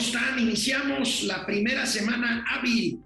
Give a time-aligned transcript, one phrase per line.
[0.00, 0.38] están?
[0.38, 3.00] Iniciamos la primera semana hábil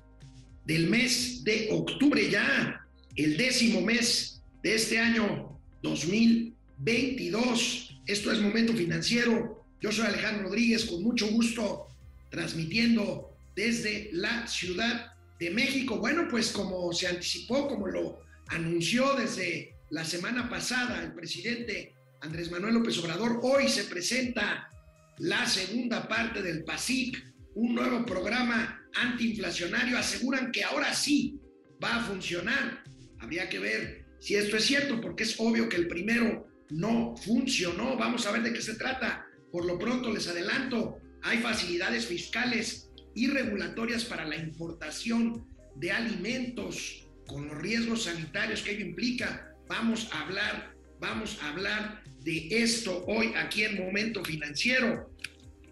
[0.64, 2.86] del mes de octubre ya,
[3.16, 7.98] el décimo mes de este año 2022.
[8.06, 9.66] Esto es Momento Financiero.
[9.80, 11.88] Yo soy Alejandro Rodríguez, con mucho gusto
[12.30, 15.98] transmitiendo desde la Ciudad de México.
[15.98, 22.52] Bueno, pues como se anticipó, como lo anunció desde la semana pasada el presidente Andrés
[22.52, 24.70] Manuel López Obrador, hoy se presenta
[25.18, 29.98] la segunda parte del PASIC, un nuevo programa antiinflacionario.
[29.98, 31.38] Aseguran que ahora sí
[31.82, 32.82] va a funcionar.
[33.20, 37.96] Habría que ver si esto es cierto, porque es obvio que el primero no funcionó.
[37.96, 39.26] Vamos a ver de qué se trata.
[39.52, 47.06] Por lo pronto les adelanto, hay facilidades fiscales y regulatorias para la importación de alimentos
[47.26, 49.54] con los riesgos sanitarios que ello implica.
[49.68, 55.14] Vamos a hablar, vamos a hablar de esto hoy aquí en Momento Financiero.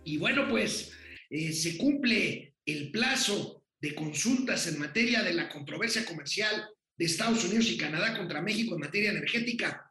[0.05, 0.93] Y bueno, pues
[1.31, 7.45] eh, se cumple el plazo de consultas en materia de la controversia comercial de Estados
[7.47, 9.91] Unidos y Canadá contra México en materia energética.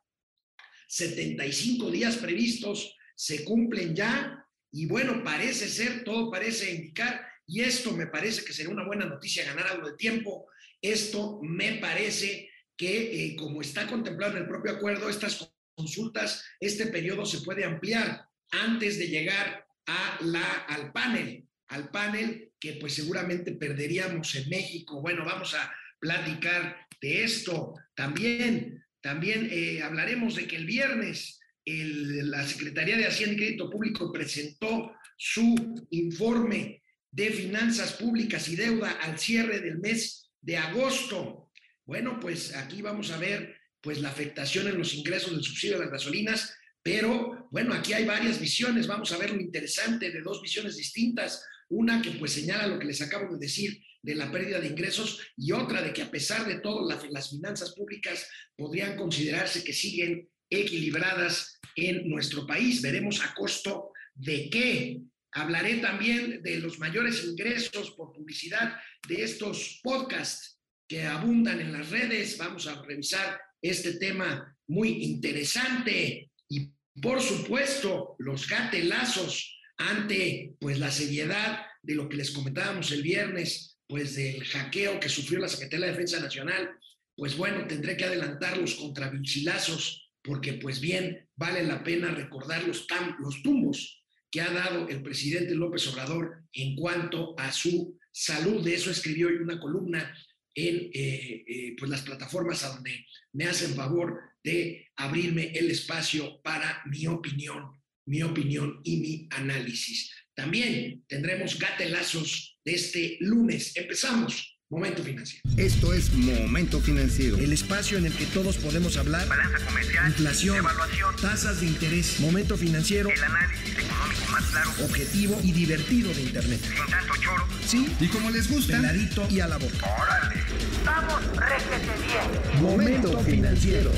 [0.88, 7.92] 75 días previstos se cumplen ya y bueno, parece ser, todo parece indicar, y esto
[7.92, 10.48] me parece que sería una buena noticia ganar algo de tiempo,
[10.82, 16.88] esto me parece que eh, como está contemplado en el propio acuerdo, estas consultas, este
[16.88, 22.94] periodo se puede ampliar antes de llegar a la, al panel, al panel que pues
[22.94, 25.02] seguramente perderíamos en México.
[25.02, 27.74] Bueno, vamos a platicar de esto.
[27.96, 34.12] También, también eh, hablaremos de que el viernes la Secretaría de Hacienda y Crédito Público
[34.12, 35.56] presentó su
[35.92, 41.52] informe de finanzas públicas y deuda al cierre del mes de agosto.
[41.86, 45.86] Bueno, pues aquí vamos a ver pues la afectación en los ingresos del subsidio de
[45.86, 50.42] las gasolinas, pero bueno, aquí hay varias visiones, vamos a ver lo interesante de dos
[50.42, 54.60] visiones distintas, una que pues señala lo que les acabo de decir de la pérdida
[54.60, 59.64] de ingresos y otra de que a pesar de todo las finanzas públicas podrían considerarse
[59.64, 62.82] que siguen equilibradas en nuestro país.
[62.82, 65.02] Veremos a costo de qué.
[65.32, 68.76] Hablaré también de los mayores ingresos por publicidad
[69.08, 72.38] de estos podcasts que abundan en las redes.
[72.38, 80.92] Vamos a revisar este tema muy interesante y por supuesto los gatelazos ante pues la
[80.92, 85.88] seriedad de lo que les comentábamos el viernes, pues del hackeo que sufrió la Secretaría
[85.88, 86.70] de Defensa Nacional,
[87.16, 92.88] pues bueno, tendré que adelantar los contravichilazos porque pues bien vale la pena recordar los,
[93.20, 98.64] los tumbos que ha dado el presidente López Obrador en cuanto a su salud.
[98.64, 100.16] De eso escribió hoy una columna
[100.56, 106.42] en eh, eh, pues las plataformas a donde me hacen favor de abrirme el espacio
[106.42, 110.12] para mi opinión, mi opinión y mi análisis.
[110.34, 113.76] También tendremos gatelazos de este lunes.
[113.76, 114.60] Empezamos.
[114.72, 115.42] Momento Financiero.
[115.58, 117.38] Esto es Momento Financiero.
[117.38, 119.28] El espacio en el que todos podemos hablar.
[119.28, 120.08] Balanza comercial.
[120.08, 120.58] Inflación.
[120.60, 121.16] Evaluación.
[121.18, 122.22] Tasas de interés.
[122.22, 123.10] Momento Financiero.
[123.10, 124.72] El análisis económico más claro.
[124.86, 126.62] Objetivo y divertido de Internet.
[126.62, 127.46] Sin tanto choro.
[127.68, 127.86] Sí.
[128.00, 128.78] Y como les gusta.
[128.78, 129.94] Peladito y a la boca.
[130.02, 130.42] Órale.
[130.86, 132.64] Vamos, réjete bien.
[132.64, 133.92] Momento Financiero.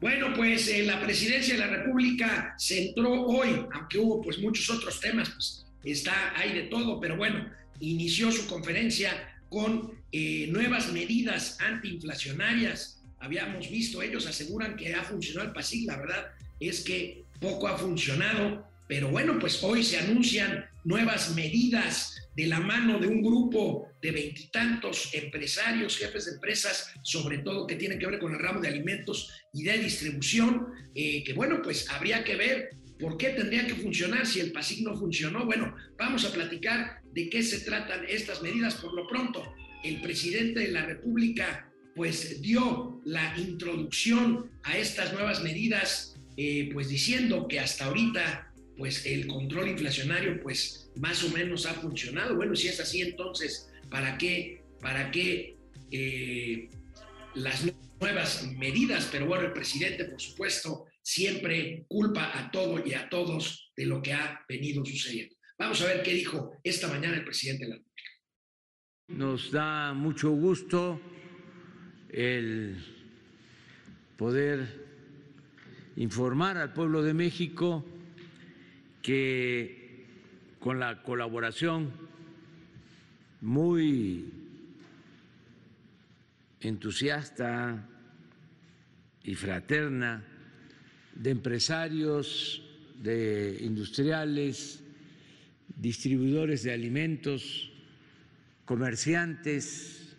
[0.00, 4.68] Bueno, pues eh, la presidencia de la República se entró hoy, aunque hubo pues muchos
[4.68, 7.50] otros temas, pues está, hay de todo, pero bueno,
[7.80, 13.02] inició su conferencia con eh, nuevas medidas antiinflacionarias.
[13.20, 16.26] Habíamos visto, ellos aseguran que ha funcionado el PASIC, la verdad
[16.60, 22.60] es que poco ha funcionado, pero bueno, pues hoy se anuncian nuevas medidas de la
[22.60, 28.06] mano de un grupo de veintitantos empresarios, jefes de empresas, sobre todo que tienen que
[28.06, 32.36] ver con el ramo de alimentos y de distribución, eh, que bueno, pues habría que
[32.36, 32.70] ver
[33.04, 35.44] ¿Por qué tendría que funcionar si el PASIC no funcionó?
[35.44, 38.76] Bueno, vamos a platicar de qué se tratan estas medidas.
[38.76, 39.44] Por lo pronto,
[39.82, 46.88] el presidente de la República pues dio la introducción a estas nuevas medidas, eh, pues
[46.88, 52.34] diciendo que hasta ahorita pues el control inflacionario pues más o menos ha funcionado.
[52.36, 55.58] Bueno, si es así, entonces, ¿para qué, para qué
[55.90, 56.70] eh,
[57.34, 57.66] las
[58.00, 59.10] nuevas medidas?
[59.12, 64.00] Pero bueno, el presidente, por supuesto, siempre culpa a todo y a todos de lo
[64.00, 65.36] que ha venido sucediendo.
[65.58, 68.10] Vamos a ver qué dijo esta mañana el presidente de la República.
[69.08, 70.98] Nos da mucho gusto
[72.08, 72.82] el
[74.16, 74.66] poder
[75.96, 77.84] informar al pueblo de México
[79.02, 80.06] que
[80.58, 81.92] con la colaboración
[83.42, 84.32] muy
[86.60, 87.86] entusiasta
[89.22, 90.33] y fraterna
[91.14, 92.62] de empresarios,
[92.96, 94.82] de industriales,
[95.76, 97.70] distribuidores de alimentos,
[98.64, 100.16] comerciantes.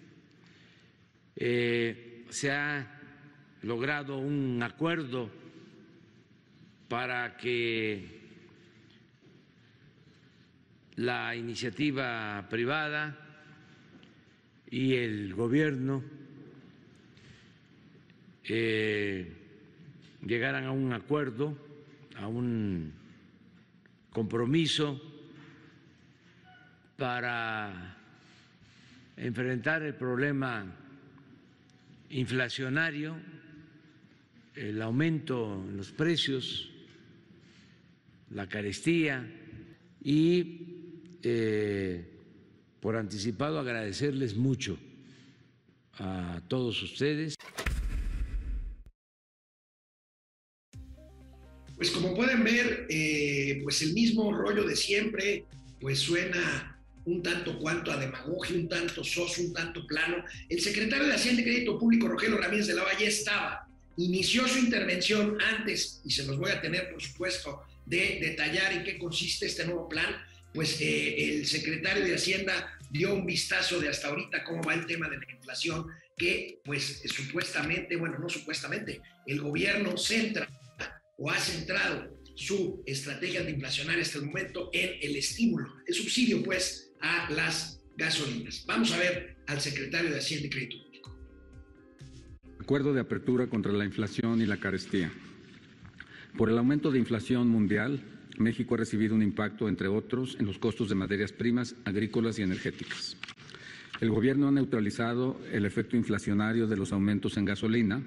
[1.36, 3.02] Eh, se ha
[3.62, 5.30] logrado un acuerdo
[6.88, 8.16] para que
[10.96, 13.20] la iniciativa privada
[14.70, 16.04] y el gobierno
[18.44, 19.45] eh,
[20.26, 21.58] llegaran a un acuerdo,
[22.18, 22.94] a un
[24.10, 25.00] compromiso
[26.98, 27.98] para
[29.18, 30.66] enfrentar el problema
[32.10, 33.18] inflacionario,
[34.56, 36.72] el aumento en los precios,
[38.32, 39.30] la carestía
[40.02, 42.06] y eh,
[42.80, 44.78] por anticipado agradecerles mucho
[46.00, 47.35] a todos ustedes.
[54.16, 55.44] Mismo rollo de siempre,
[55.82, 60.24] pues suena un tanto cuanto a demagogia, un tanto soso, un tanto plano.
[60.50, 63.68] El secretario de Hacienda y Crédito Público, Rogelio Ramírez de la Valle, estaba,
[63.98, 68.84] inició su intervención antes, y se los voy a tener, por supuesto, de detallar en
[68.84, 70.08] qué consiste este nuevo plan,
[70.54, 74.86] pues eh, el secretario de Hacienda dio un vistazo de hasta ahorita cómo va el
[74.86, 80.48] tema de la inflación, que pues supuestamente, bueno, no supuestamente, el gobierno centra
[81.18, 86.94] o ha centrado su estrategia antiinflacionaria hasta el momento en el estímulo, el subsidio, pues,
[87.02, 88.66] a las gasolinas.
[88.68, 91.18] Vamos a ver al secretario de Hacienda y Crédito Público.
[92.60, 95.12] Acuerdo de apertura contra la inflación y la carestía.
[96.38, 98.04] Por el aumento de inflación mundial,
[98.38, 102.42] México ha recibido un impacto, entre otros, en los costos de materias primas agrícolas y
[102.42, 103.18] energéticas.
[104.02, 108.04] El Gobierno ha neutralizado el efecto inflacionario de los aumentos en gasolina,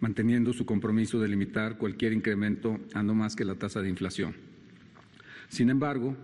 [0.00, 4.34] manteniendo su compromiso de limitar cualquier incremento a no más que la tasa de inflación.
[5.48, 6.16] Sin embargo,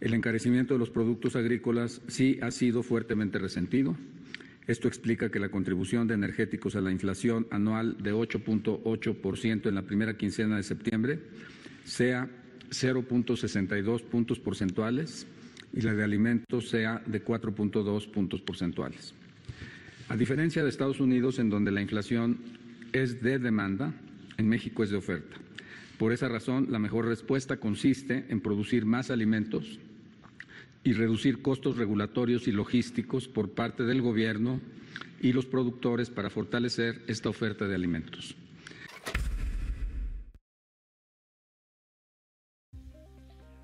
[0.00, 3.96] el encarecimiento de los productos agrícolas sí ha sido fuertemente resentido.
[4.66, 9.82] Esto explica que la contribución de energéticos a la inflación anual de 8.8% en la
[9.82, 11.20] primera quincena de septiembre
[11.84, 12.28] sea
[12.70, 15.26] 0.62 puntos porcentuales
[15.72, 19.14] y la de alimentos sea de 4.2 puntos porcentuales.
[20.08, 22.38] A diferencia de Estados Unidos, en donde la inflación
[22.94, 23.92] es de demanda,
[24.38, 25.36] en México es de oferta.
[25.98, 29.80] Por esa razón, la mejor respuesta consiste en producir más alimentos
[30.84, 34.60] y reducir costos regulatorios y logísticos por parte del Gobierno
[35.20, 38.36] y los productores para fortalecer esta oferta de alimentos.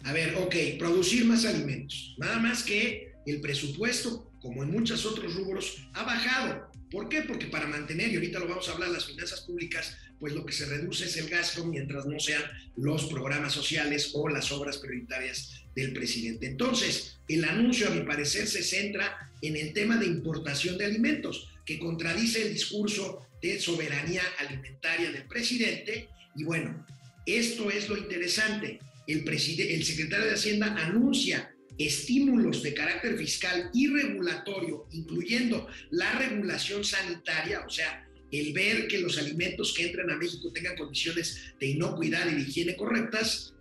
[0.03, 2.17] A ver, ok, producir más alimentos.
[2.19, 6.71] Nada más que el presupuesto, como en muchos otros rubros, ha bajado.
[6.91, 7.23] ¿Por qué?
[7.23, 10.53] Porque para mantener, y ahorita lo vamos a hablar, las finanzas públicas, pues lo que
[10.53, 12.43] se reduce es el gasto mientras no sean
[12.77, 16.47] los programas sociales o las obras prioritarias del presidente.
[16.47, 21.49] Entonces, el anuncio, a mi parecer, se centra en el tema de importación de alimentos,
[21.65, 26.09] que contradice el discurso de soberanía alimentaria del presidente.
[26.35, 26.85] Y bueno,
[27.25, 28.81] esto es lo interesante.
[29.07, 31.55] El, el secretario de Hacienda anuncia
[31.87, 38.99] estímulos de carácter fiscal y regulatorio, incluyendo la regulación sanitaria, o sea, el ver que
[38.99, 43.55] los alimentos que entran a México tengan condiciones de inocuidad y de higiene correctas,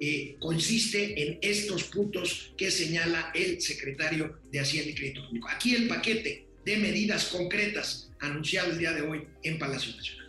[0.00, 5.48] eh, consiste en estos puntos que señala el secretario de Hacienda y Crédito Público.
[5.48, 10.23] Aquí el paquete de medidas concretas anunciado el día de hoy en Palacio Nacional.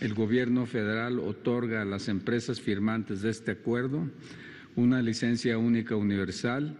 [0.00, 4.08] El gobierno federal otorga a las empresas firmantes de este acuerdo
[4.74, 6.78] una licencia única universal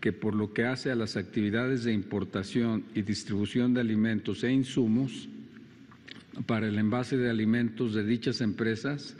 [0.00, 4.50] que por lo que hace a las actividades de importación y distribución de alimentos e
[4.50, 5.28] insumos,
[6.46, 9.14] para el envase de alimentos de dichas empresas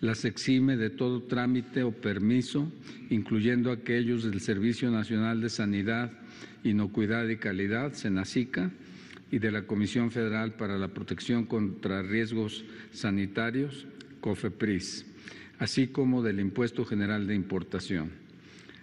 [0.00, 2.72] las exime de todo trámite o permiso,
[3.08, 6.10] incluyendo aquellos del Servicio Nacional de Sanidad,
[6.64, 8.72] Inocuidad y Calidad, SENACICA,
[9.32, 13.86] y de la Comisión Federal para la Protección contra Riesgos Sanitarios,
[14.20, 15.06] COFEPRIS,
[15.58, 18.10] así como del Impuesto General de Importación.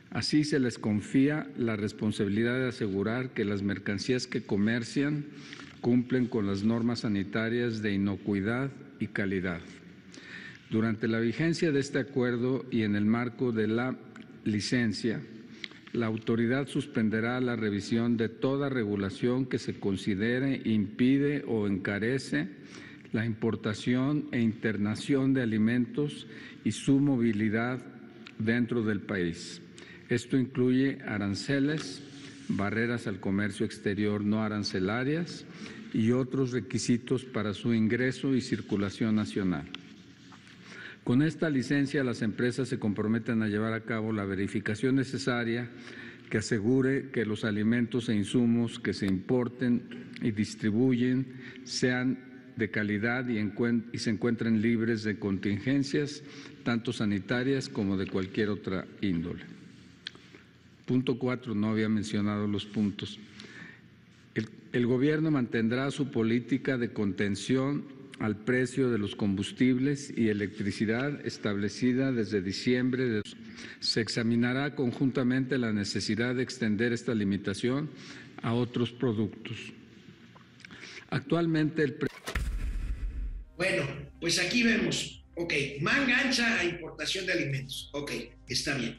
[0.09, 5.25] Así se les confía la responsabilidad de asegurar que las mercancías que comercian
[5.81, 9.61] cumplen con las normas sanitarias de inocuidad y calidad.
[10.71, 13.95] Durante la vigencia de este acuerdo y en el marco de la
[14.45, 15.21] licencia,
[15.93, 22.47] la autoridad suspenderá la revisión de toda regulación que se considere impide o encarece
[23.11, 26.27] la importación e internación de alimentos
[26.63, 27.79] y su movilidad
[28.37, 29.61] dentro del país.
[30.09, 32.03] Esto incluye aranceles,
[32.49, 35.45] barreras al comercio exterior no arancelarias
[35.93, 39.65] y otros requisitos para su ingreso y circulación nacional.
[41.09, 45.67] Con esta licencia, las empresas se comprometen a llevar a cabo la verificación necesaria
[46.29, 51.25] que asegure que los alimentos e insumos que se importen y distribuyen
[51.63, 52.19] sean
[52.57, 56.21] de calidad y, se encuentren libres de contingencias,
[56.63, 59.45] tanto sanitarias como de cualquier otra índole.
[60.85, 63.19] Punto cuatro, no había mencionado los puntos.
[64.71, 72.11] El gobierno mantendrá su política de contención al precio de los combustibles y electricidad establecida
[72.11, 73.05] desde diciembre.
[73.05, 73.21] De...
[73.79, 77.89] Se examinará conjuntamente la necesidad de extender esta limitación
[78.41, 79.73] a otros productos.
[81.09, 81.97] Actualmente el
[83.57, 83.83] Bueno,
[84.19, 88.11] pues aquí vemos, ok, manga ancha a importación de alimentos, ok,
[88.47, 88.97] está bien.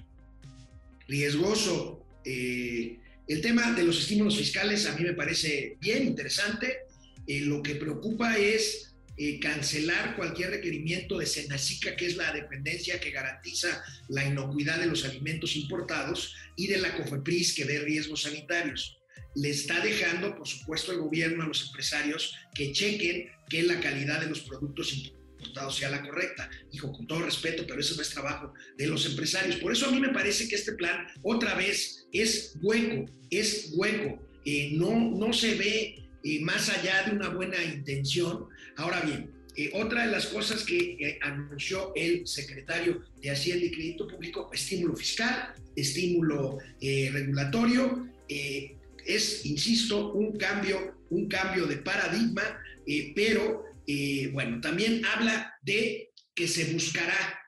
[1.06, 2.04] Riesgoso.
[2.24, 2.98] Eh,
[3.28, 6.78] el tema de los estímulos fiscales a mí me parece bien interesante.
[7.26, 8.89] Eh, lo que preocupa es
[9.22, 14.86] eh, cancelar cualquier requerimiento de Senacica, que es la dependencia que garantiza la inocuidad de
[14.86, 18.96] los alimentos importados, y de la COFEPRIS, que ve riesgos sanitarios.
[19.34, 24.22] Le está dejando, por supuesto, el gobierno a los empresarios que chequen que la calidad
[24.22, 26.48] de los productos importados sea la correcta.
[26.72, 29.56] Hijo, con todo respeto, pero ese no es trabajo de los empresarios.
[29.56, 34.18] Por eso a mí me parece que este plan, otra vez, es hueco, es hueco.
[34.46, 38.46] Eh, no, no se ve eh, más allá de una buena intención.
[38.76, 43.70] Ahora bien, eh, otra de las cosas que eh, anunció el secretario de Hacienda y
[43.70, 52.42] Crédito Público, estímulo fiscal, estímulo regulatorio, es, insisto, un cambio, un cambio de paradigma,
[53.14, 53.64] pero
[54.32, 57.40] bueno, también habla de que se buscará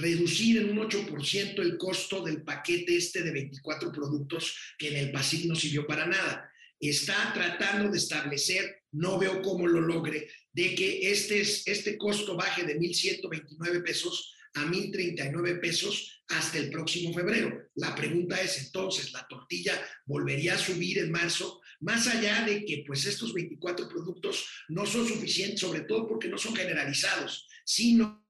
[0.00, 5.12] reducir en un 8% el costo del paquete este de 24 productos que en el
[5.12, 6.50] PASIC no sirvió para nada.
[6.78, 12.64] Está tratando de establecer, no veo cómo lo logre, de que este, este costo baje
[12.64, 17.68] de 1.129 pesos a 1.039 pesos hasta el próximo febrero.
[17.74, 21.60] La pregunta es entonces, ¿la tortilla volvería a subir en marzo?
[21.80, 26.38] Más allá de que pues estos 24 productos no son suficientes, sobre todo porque no
[26.38, 28.26] son generalizados, sino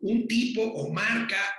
[0.00, 1.56] un tipo o marca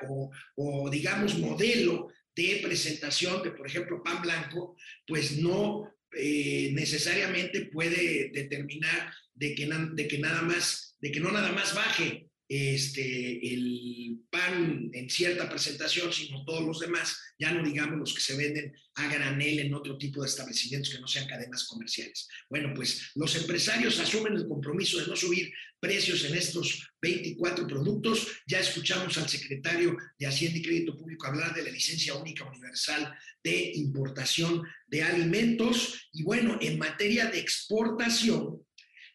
[0.56, 4.76] o, digamos modelo de presentación de, por ejemplo, pan blanco,
[5.08, 11.32] pues no eh, necesariamente puede determinar de que, de que nada más, de que no
[11.32, 17.64] nada más baje este, el pan en cierta presentación, sino todos los demás, ya no
[17.64, 21.28] digamos los que se venden a granel en otro tipo de establecimientos que no sean
[21.28, 22.28] cadenas comerciales.
[22.50, 28.28] Bueno, pues los empresarios asumen el compromiso de no subir precios en estos 24 productos.
[28.46, 33.14] Ya escuchamos al secretario de Hacienda y Crédito Público hablar de la licencia única universal
[33.44, 36.08] de importación de alimentos.
[36.12, 38.64] Y bueno, en materia de exportación,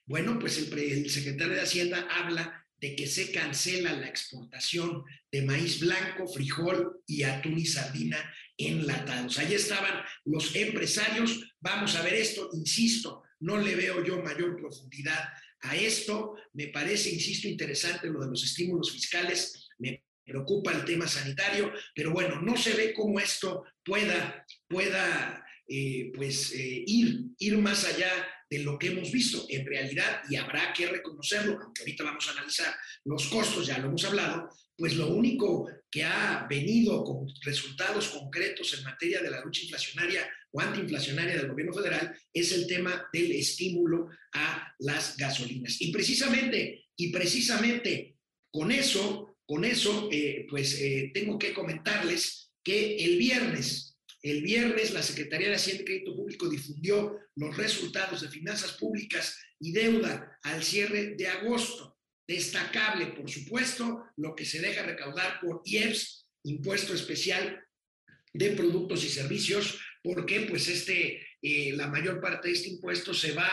[0.09, 5.81] bueno, pues el, secretario de Hacienda habla de que se cancela la exportación de maíz
[5.81, 8.19] blanco, frijol y atún y sardina
[8.57, 9.39] enlatados.
[9.39, 11.53] Allí estaban los empresarios.
[11.61, 15.29] Vamos a ver esto, insisto, no le veo yo mayor profundidad
[15.61, 16.37] a esto.
[16.55, 19.69] Me parece, insisto, interesante lo de los estímulos fiscales.
[19.79, 26.11] Me preocupa el tema sanitario, pero bueno, no se ve cómo esto pueda, pueda eh,
[26.15, 28.11] pues, eh, ir, ir más allá
[28.51, 32.33] de lo que hemos visto en realidad, y habrá que reconocerlo, aunque ahorita vamos a
[32.33, 32.75] analizar
[33.05, 38.75] los costos, ya lo hemos hablado, pues lo único que ha venido con resultados concretos
[38.75, 43.33] en materia de la lucha inflacionaria o antiinflacionaria del gobierno federal es el tema del
[43.33, 45.81] estímulo a las gasolinas.
[45.81, 48.17] Y precisamente, y precisamente
[48.51, 53.98] con eso, con eso, eh, pues eh, tengo que comentarles que el viernes
[54.31, 59.39] el viernes la Secretaría de Hacienda y Crédito Público difundió los resultados de finanzas públicas
[59.61, 61.97] y deuda al cierre de agosto.
[62.27, 67.65] Destacable, por supuesto, lo que se deja recaudar por IEPS, Impuesto Especial
[68.33, 73.33] de Productos y Servicios, porque pues este, eh, la mayor parte de este impuesto se
[73.33, 73.51] va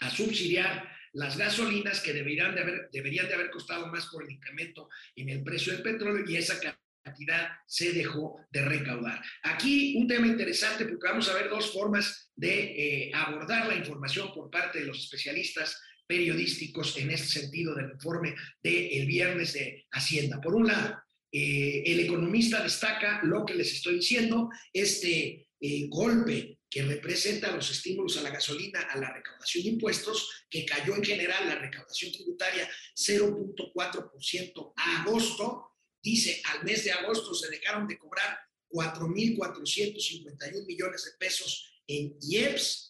[0.00, 4.30] a subsidiar las gasolinas que deberían de haber, deberían de haber costado más por el
[4.30, 6.60] incremento en el precio del petróleo y esa
[7.08, 9.22] cantidad se dejó de recaudar.
[9.42, 14.32] Aquí un tema interesante porque vamos a ver dos formas de eh, abordar la información
[14.34, 20.40] por parte de los especialistas periodísticos en este sentido del informe del viernes de Hacienda.
[20.40, 20.96] Por un lado,
[21.30, 27.70] eh, el economista destaca lo que les estoy diciendo, este eh, golpe que representa los
[27.70, 32.12] estímulos a la gasolina, a la recaudación de impuestos, que cayó en general la recaudación
[32.12, 38.38] tributaria 0.4% a agosto, dice, al mes de agosto se dejaron de cobrar
[38.70, 42.88] 4.451 millones de pesos en IEPS,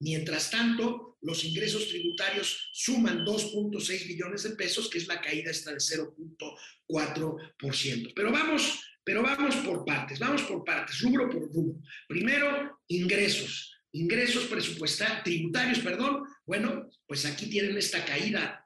[0.00, 5.72] Mientras tanto, los ingresos tributarios suman 2.6 billones de pesos, que es la caída esta
[5.72, 8.12] de 0.4%.
[8.14, 11.80] Pero vamos, pero vamos por partes, vamos por partes, rubro por rubro.
[12.06, 13.74] Primero, ingresos.
[13.90, 16.22] Ingresos presupuestarios, tributarios, perdón.
[16.46, 18.64] Bueno, pues aquí tienen esta caída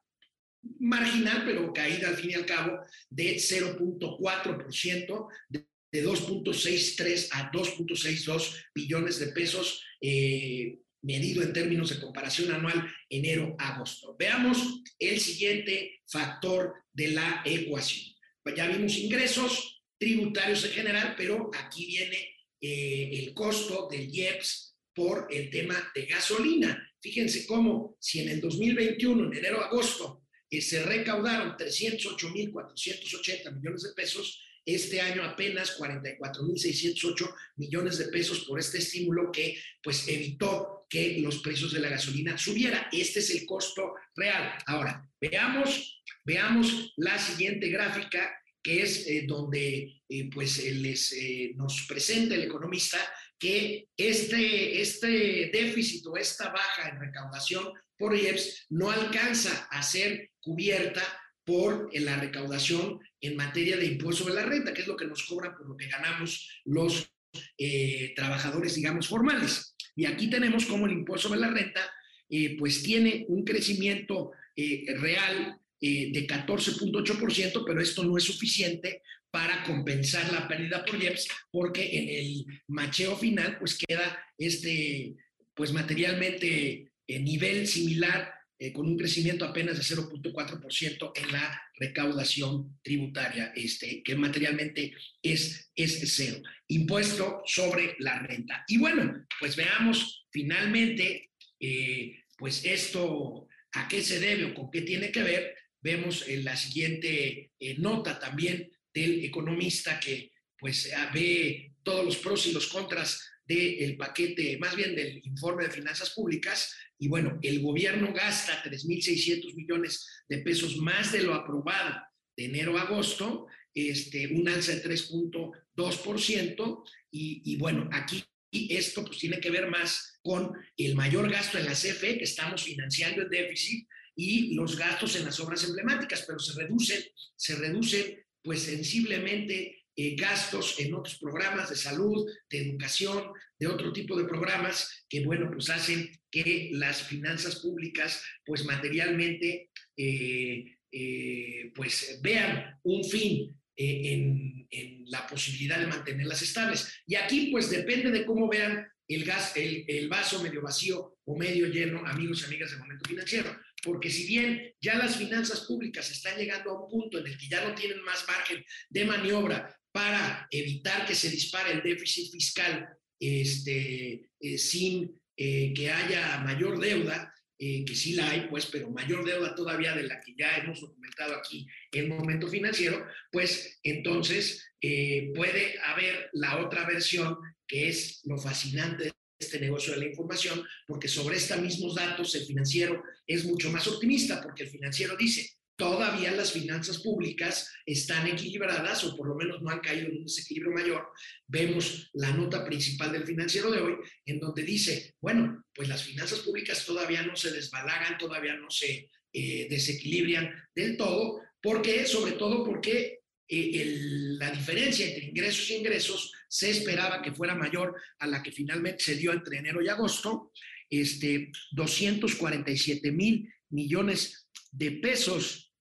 [0.78, 2.78] marginal, pero caída al fin y al cabo
[3.10, 12.00] de 0.4%, de, de 2.63 a 2.62 billones de pesos, eh, medido en términos de
[12.00, 14.16] comparación anual enero-agosto.
[14.18, 18.14] Veamos el siguiente factor de la ecuación.
[18.42, 22.28] Pues ya vimos ingresos tributarios en general, pero aquí viene
[22.60, 26.90] eh, el costo del IEPS por el tema de gasolina.
[27.00, 30.21] Fíjense cómo si en el 2021, en enero-agosto,
[30.52, 38.60] eh, se recaudaron 308.480 millones de pesos, este año apenas 44.608 millones de pesos por
[38.60, 42.88] este estímulo que pues evitó que los precios de la gasolina subiera.
[42.92, 44.56] Este es el costo real.
[44.66, 48.32] Ahora, veamos, veamos la siguiente gráfica
[48.62, 52.98] que es eh, donde eh, pues les, eh, nos presenta el economista
[53.38, 60.30] que este, este déficit o esta baja en recaudación por IEPS no alcanza a ser
[60.42, 61.02] cubierta
[61.44, 65.24] por la recaudación en materia de impuesto sobre la renta, que es lo que nos
[65.24, 67.10] cobran por lo que ganamos los
[67.58, 69.74] eh, trabajadores, digamos, formales.
[69.96, 71.80] Y aquí tenemos como el impuesto sobre la renta,
[72.28, 79.64] eh, pues tiene un crecimiento eh, real de 14.8%, pero esto no es suficiente para
[79.64, 85.16] compensar la pérdida por IEPS, porque en el macheo final, pues queda este,
[85.54, 88.32] pues materialmente nivel similar
[88.62, 95.72] eh, con un crecimiento apenas de 0.4% en la recaudación tributaria, este, que materialmente es,
[95.74, 96.40] es cero.
[96.68, 98.62] Impuesto sobre la renta.
[98.68, 104.82] Y bueno, pues veamos finalmente, eh, pues esto, ¿a qué se debe o con qué
[104.82, 105.56] tiene que ver?
[105.80, 112.46] Vemos en la siguiente eh, nota también del economista que pues ve todos los pros
[112.46, 117.60] y los contras del paquete, más bien del informe de finanzas públicas, y bueno, el
[117.60, 122.00] gobierno gasta 3.600 millones de pesos más de lo aprobado
[122.36, 129.18] de enero a agosto, este, un alza de 3.2%, y, y bueno, aquí esto pues
[129.18, 133.28] tiene que ver más con el mayor gasto en la CFE, que estamos financiando el
[133.28, 137.02] déficit, y los gastos en las obras emblemáticas, pero se reducen,
[137.34, 143.92] se reducen pues sensiblemente eh, gastos en otros programas de salud, de educación, de otro
[143.92, 151.72] tipo de programas que, bueno, pues hacen que las finanzas públicas, pues materialmente, eh, eh,
[151.74, 156.90] pues vean un fin en, en, la posibilidad de mantenerlas estables.
[157.06, 161.36] Y aquí, pues depende de cómo vean el, gas, el, el vaso medio vacío o
[161.36, 166.08] medio lleno, amigos y amigas del momento financiero porque si bien ya las finanzas públicas
[166.10, 169.76] están llegando a un punto en el que ya no tienen más margen de maniobra
[169.92, 172.88] para evitar que se dispare el déficit fiscal
[173.20, 178.90] este, eh, sin eh, que haya mayor deuda, eh, que sí la hay, pues, pero
[178.90, 184.66] mayor deuda todavía de la que ya hemos documentado aquí en momento financiero, pues entonces
[184.80, 190.64] puede haber la otra versión que es lo fascinante de este negocio de la información,
[190.88, 195.48] porque sobre estos mismos datos el financiero es mucho más optimista, porque el financiero dice,
[195.76, 200.24] todavía las finanzas públicas están equilibradas o por lo menos no han caído en un
[200.24, 201.08] desequilibrio mayor.
[201.46, 203.94] Vemos la nota principal del financiero de hoy,
[204.26, 209.10] en donde dice, bueno, pues las finanzas públicas todavía no se desbalagan, todavía no se
[209.32, 213.96] eh, desequilibran del todo, porque, sobre todo porque eh,
[214.38, 219.02] la diferencia entre ingresos y ingresos se esperaba que fuera mayor a la que finalmente
[219.02, 220.52] se dio entre enero y agosto,
[220.90, 224.41] este, 247 mil millones
[224.72, 225.72] de pesos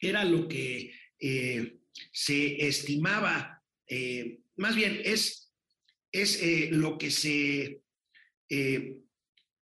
[0.00, 1.78] era lo que eh,
[2.12, 5.52] se estimaba, eh, más bien es,
[6.12, 7.80] es eh, lo que se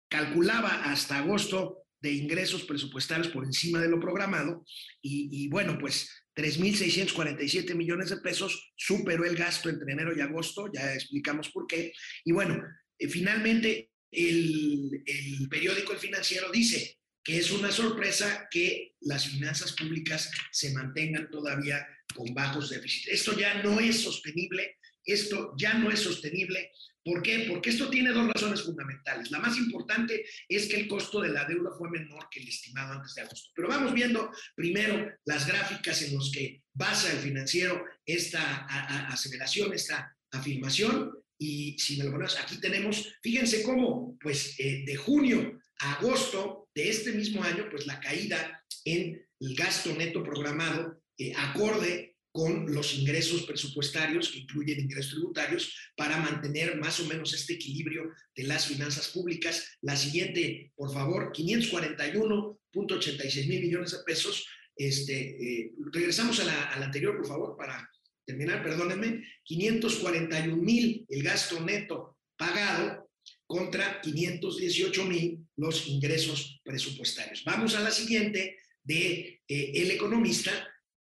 [0.10, 4.66] calculaba hasta agosto de ingresos presupuestarios por encima de lo programado
[5.02, 10.94] y, bueno, pues 3.647 millones de pesos superó el gasto entre enero y agosto, ya
[10.94, 11.94] explicamos por qué.
[12.26, 12.62] Y bueno,
[13.10, 20.30] finalmente el, el periódico El Financiero dice, que es una sorpresa que las finanzas públicas
[20.52, 23.08] se mantengan todavía con bajos déficits.
[23.08, 26.72] Esto ya no es sostenible, esto ya no es sostenible.
[27.04, 27.48] ¿Por qué?
[27.50, 29.32] Porque esto tiene dos razones fundamentales.
[29.32, 32.94] La más importante es que el costo de la deuda fue menor que el estimado
[32.94, 33.50] antes de agosto.
[33.56, 38.68] Pero vamos viendo primero las gráficas en las que basa el financiero esta
[39.10, 41.12] aceleración, esta afirmación.
[41.38, 46.70] y si me lo pones, aquí tenemos, fíjense cómo, pues eh, de junio a agosto
[46.74, 52.74] de este mismo año, pues la caída en el gasto neto programado eh, acorde con
[52.74, 58.44] los ingresos presupuestarios, que incluyen ingresos tributarios, para mantener más o menos este equilibrio de
[58.44, 59.78] las finanzas públicas.
[59.82, 64.46] La siguiente, por favor, 541.86 mil millones de pesos.
[64.76, 67.90] Este, eh, regresamos a la, a la anterior, por favor, para
[68.26, 69.24] terminar, perdónenme.
[69.44, 73.05] 541 mil el gasto neto pagado
[73.48, 77.44] contra 518 mil los ingresos presupuestarios.
[77.44, 80.52] Vamos a la siguiente de eh, El Economista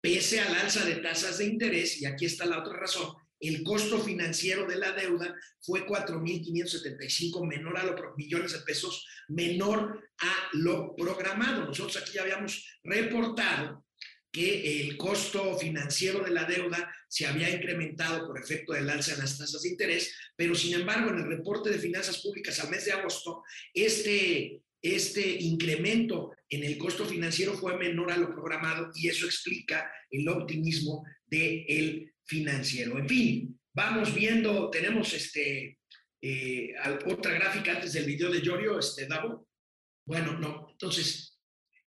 [0.04, 3.98] pese al alza de tasas de interés, y aquí está la otra razón, el costo
[3.98, 10.94] financiero de la deuda fue 4.575 menor a los millones de pesos, menor a lo
[10.94, 11.64] programado.
[11.64, 13.86] Nosotros aquí habíamos reportado
[14.30, 19.20] que el costo financiero de la deuda se había incrementado por efecto del alza en
[19.20, 22.86] las tasas de interés, pero sin embargo en el reporte de finanzas públicas al mes
[22.86, 29.06] de agosto, este, este incremento en el costo financiero fue menor a lo programado y
[29.06, 32.98] eso explica el optimismo del financiero.
[32.98, 35.78] En fin, vamos viendo, tenemos este,
[36.20, 36.74] eh,
[37.06, 39.46] otra gráfica antes del video de Giorgio, este, Davo.
[40.04, 41.38] Bueno, no, entonces,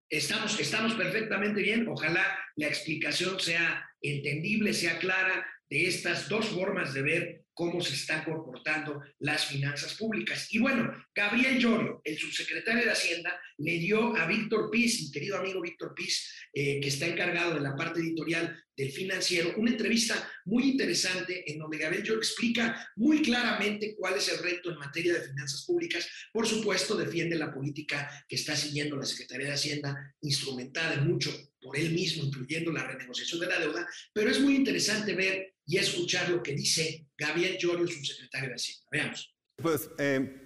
[0.10, 1.86] estamos, estamos perfectamente bien.
[1.90, 7.96] Ojalá la explicación sea entendible, sea clara de estas dos formas de ver cómo se
[7.96, 10.48] están comportando las finanzas públicas.
[10.52, 15.38] Y bueno, Gabriel Llorio, el subsecretario de Hacienda, le dio a Víctor Piz, mi querido
[15.38, 20.32] amigo Víctor Piz, eh, que está encargado de la parte editorial del financiero, una entrevista
[20.46, 25.16] muy interesante en donde Gabriel Llorio explica muy claramente cuál es el reto en materia
[25.16, 26.08] de finanzas públicas.
[26.32, 31.32] Por supuesto, defiende la política que está siguiendo la Secretaría de Hacienda, instrumentada en mucho
[31.60, 35.78] por él mismo, incluyendo la renegociación de la deuda, pero es muy interesante ver y
[35.78, 38.86] escuchar lo que dice Gabriel Llorio, subsecretario de Hacienda.
[38.90, 39.36] Veamos.
[39.58, 40.42] Pues, eh,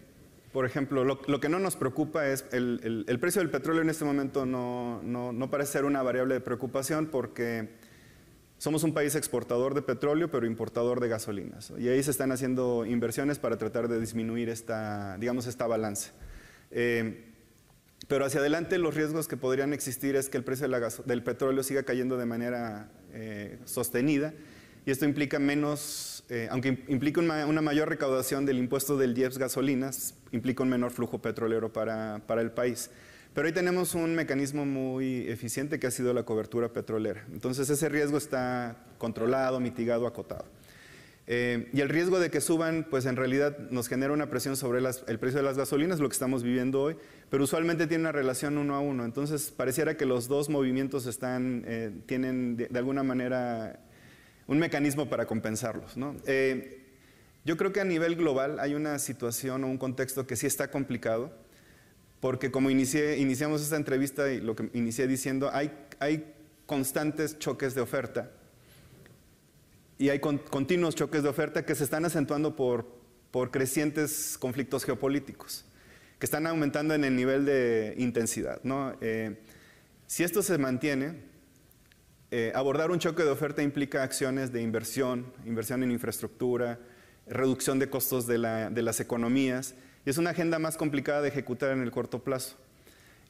[0.51, 4.03] por ejemplo, lo, que no nos preocupa es el, el, precio del petróleo en este
[4.03, 7.69] momento no, no, no, parece ser una variable de preocupación porque
[8.57, 11.71] somos un país exportador de petróleo, pero importador de gasolinas.
[11.77, 16.11] Y ahí se están haciendo inversiones para tratar de disminuir esta, digamos, esta balanza.
[16.71, 17.27] Eh,
[18.07, 20.67] pero hacia adelante los riesgos que podrían existir es que el precio
[21.05, 24.33] del petróleo siga cayendo de manera eh, sostenida
[24.85, 30.15] y esto implica menos, eh, aunque implica una, mayor recaudación del impuesto del IEPS gasolinas,
[30.31, 32.89] implica un menor flujo petrolero para, para, el país.
[33.33, 37.25] Pero ahí tenemos un mecanismo muy eficiente que ha sido la cobertura petrolera.
[37.31, 40.45] Entonces ese riesgo está controlado, mitigado, acotado.
[41.27, 44.79] Eh, y el riesgo de que suban, pues en realidad nos genera una presión sobre
[44.79, 46.97] el precio de las gasolinas, lo que estamos viviendo hoy,
[47.29, 49.05] pero usualmente tiene una relación uno a uno.
[49.05, 53.79] Entonces pareciera que los dos movimientos están, eh, tienen de, de, alguna manera
[54.47, 55.97] un mecanismo para compensarlos.
[55.97, 56.15] ¿no?
[56.25, 56.85] Eh,
[57.45, 60.69] yo creo que a nivel global hay una situación o un contexto que sí está
[60.69, 61.31] complicado,
[62.19, 66.33] porque como inicié, iniciamos esta entrevista y lo que inicié diciendo, hay, hay
[66.65, 68.31] constantes choques de oferta
[70.01, 72.87] y hay continuos choques de oferta que se están acentuando por,
[73.29, 75.63] por crecientes conflictos geopolíticos,
[76.17, 78.59] que están aumentando en el nivel de intensidad.
[79.01, 79.39] Eh,
[80.07, 81.30] si esto se mantiene,
[82.33, 86.79] eh, abordar un choque de oferta implica acciones de inversión, inversión en infraestructura,
[87.27, 91.81] reducción de costos de, las economías, y es una agenda más complicada de ejecutar en
[91.81, 92.55] el corto plazo.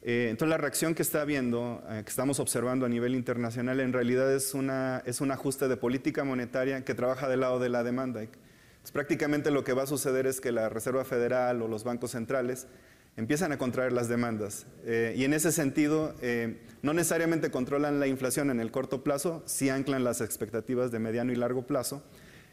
[0.02, 3.92] Eh, entonces la reacción que está habiendo, eh, que estamos observando a nivel internacional, en
[3.92, 8.22] realidad es, una, un ajuste de política monetaria que trabaja del lado de la demanda.
[8.22, 12.12] Entonces, prácticamente lo que va a suceder es que la Reserva Federal o los bancos
[12.12, 12.68] centrales
[13.16, 14.66] empiezan a contraer las demandas.
[14.84, 19.42] Eh, y en ese sentido, eh, no necesariamente controlan la inflación en el corto plazo,
[19.46, 22.02] sí anclan las expectativas de mediano y largo plazo.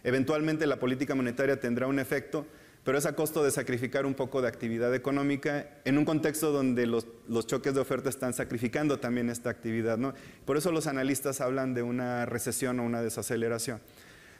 [0.03, 2.45] Eventualmente la política monetaria tendrá un efecto,
[2.83, 6.87] pero es a costo de sacrificar un poco de actividad económica en un contexto donde
[6.87, 7.05] los,
[7.45, 9.97] choques de oferta están sacrificando también esta actividad.
[9.97, 10.13] ¿no?
[10.45, 13.81] Por eso los analistas hablan de una recesión o una desaceleración.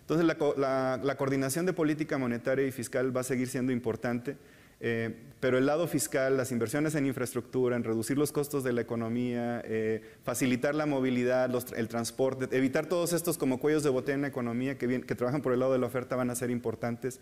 [0.02, 4.38] Entonces la coordinación de política monetaria y fiscal va a seguir siendo importante.
[4.80, 8.82] Eh, pero el lado fiscal, las inversiones en infraestructura, en reducir los costos de la
[8.82, 14.22] economía, eh, facilitar la movilidad, el transporte, evitar todos estos como cuellos de botella en
[14.24, 17.22] la economía que, trabajan por el lado de la oferta van a ser importantes.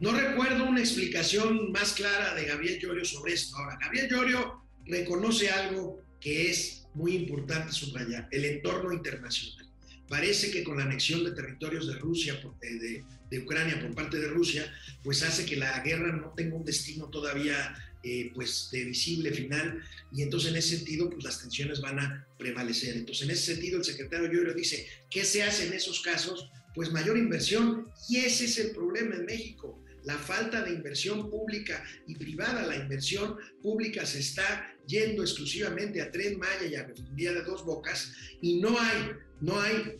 [0.00, 3.56] No recuerdo una explicación más clara de Gabriel Llorio sobre esto.
[3.56, 9.63] Ahora, Gabriel Llorio reconoce algo que es muy importante subrayar, el entorno internacional.
[10.08, 14.28] Parece que con la anexión de territorios de Rusia, de, de Ucrania por parte de
[14.28, 19.32] Rusia, pues hace que la guerra no tenga un destino todavía eh, pues de visible
[19.32, 22.96] final y entonces en ese sentido pues las tensiones van a prevalecer.
[22.96, 26.50] Entonces en ese sentido el secretario Llorio dice, ¿qué se hace en esos casos?
[26.74, 27.88] pues mayor inversión.
[28.08, 32.66] Y ese es el problema en México la falta de inversión pública y privada.
[32.66, 37.64] La inversión pública se está yendo exclusivamente a Tren Maya y a Refinería de Dos
[37.64, 38.12] Bocas
[38.42, 39.12] y no hay,
[39.44, 39.96] no hay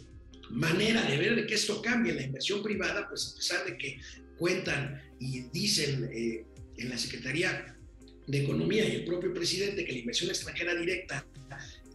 [0.51, 2.15] manera de ver que esto cambie.
[2.15, 4.01] La inversión privada, pues a pesar de que
[4.39, 6.45] cuentan y dicen eh,
[6.77, 7.77] en la Secretaría
[8.27, 11.27] de Economía y el propio presidente que la inversión extranjera directa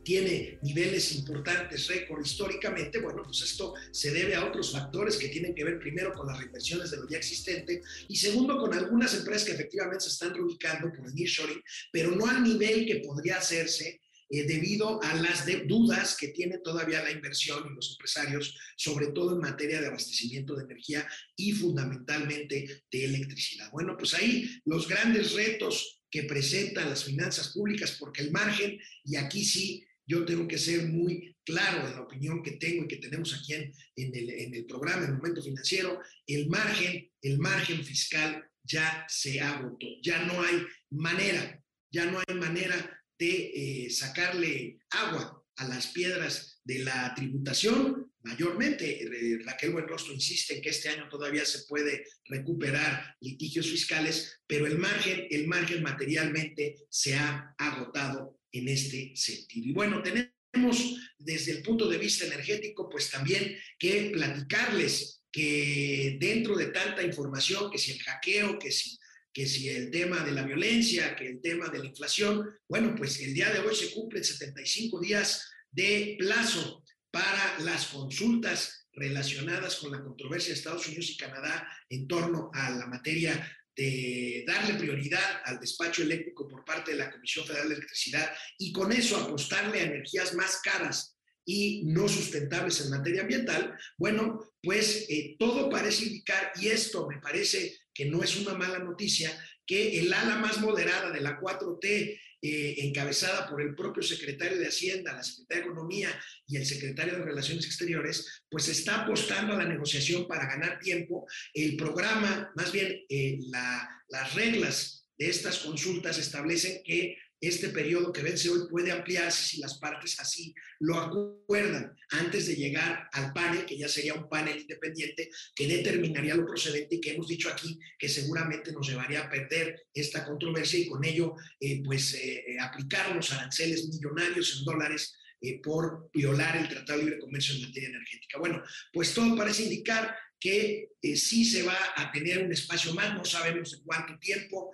[0.04, 5.54] tiene niveles importantes, récord históricamente, bueno, pues esto se debe a otros factores que tienen
[5.54, 9.46] que ver primero con las reinversiones de lo ya existente y segundo con algunas empresas
[9.46, 14.02] que efectivamente se están reubicando por el nearshoring, pero no al nivel que podría hacerse
[14.30, 19.34] eh, debido a las dudas que tiene todavía la inversión y los empresarios, sobre todo
[19.34, 23.72] en materia de abastecimiento de energía y fundamentalmente de electricidad.
[23.72, 29.16] Bueno, pues ahí los grandes retos que presentan las finanzas públicas, porque el margen, y
[29.16, 32.98] aquí sí yo tengo que ser muy claro en la opinión que tengo y que
[32.98, 39.06] tenemos aquí en, el, programa, en el momento financiero, el margen, el margen fiscal ya
[39.08, 45.68] se agotó, ya no hay manera, ya no hay manera de eh, sacarle agua a
[45.68, 48.12] las piedras de la tributación.
[48.24, 54.40] Mayormente, eh, Raquel Buenrostro insiste en que este año todavía se puede recuperar litigios fiscales,
[54.48, 59.68] pero el margen, el margen materialmente se ha agotado en este sentido.
[59.68, 66.56] Y bueno, tenemos desde el punto de vista energético, pues también que platicarles que dentro
[66.56, 68.98] de tanta información, que si el hackeo, que si,
[69.34, 73.20] que si el tema de la violencia, que el tema de la inflación, bueno, pues
[73.22, 79.92] el día de hoy se cumplen 75 días de plazo para las consultas relacionadas con
[79.92, 85.42] la controversia de Estados Unidos y Canadá en torno a la materia de darle prioridad
[85.46, 89.80] al despacho eléctrico por parte de la Comisión Federal de Electricidad y con eso apostarle
[89.80, 91.19] a energías más caras
[91.50, 97.20] y no sustentables en materia ambiental, bueno, pues eh, todo parece indicar, y esto me
[97.20, 99.32] parece que no es una mala noticia,
[99.66, 104.68] que el ala más moderada de la 4T eh, encabezada por el propio secretario de
[104.68, 109.58] Hacienda, la secretaria de Economía y el secretario de Relaciones Exteriores, pues está apostando a
[109.58, 111.26] la negociación para ganar tiempo.
[111.52, 118.22] El programa, más bien eh, las reglas de estas consultas establecen que este periodo que
[118.22, 123.66] vence hoy puede ampliarse si las partes así lo acuerdan antes de llegar al panel,
[123.66, 127.80] que ya sería un panel independiente que determinaría lo procedente y que hemos dicho aquí
[127.98, 132.60] que seguramente nos llevaría a perder esta controversia y con ello eh, pues eh, eh,
[132.60, 135.16] aplicar los aranceles millonarios en dólares
[135.64, 138.40] por violar el Tratado de Libre Comercio en materia energética.
[138.40, 143.24] Bueno, pues todo parece indicar que sí se va a tener un espacio más, no
[143.24, 144.74] sabemos en cuánto tiempo,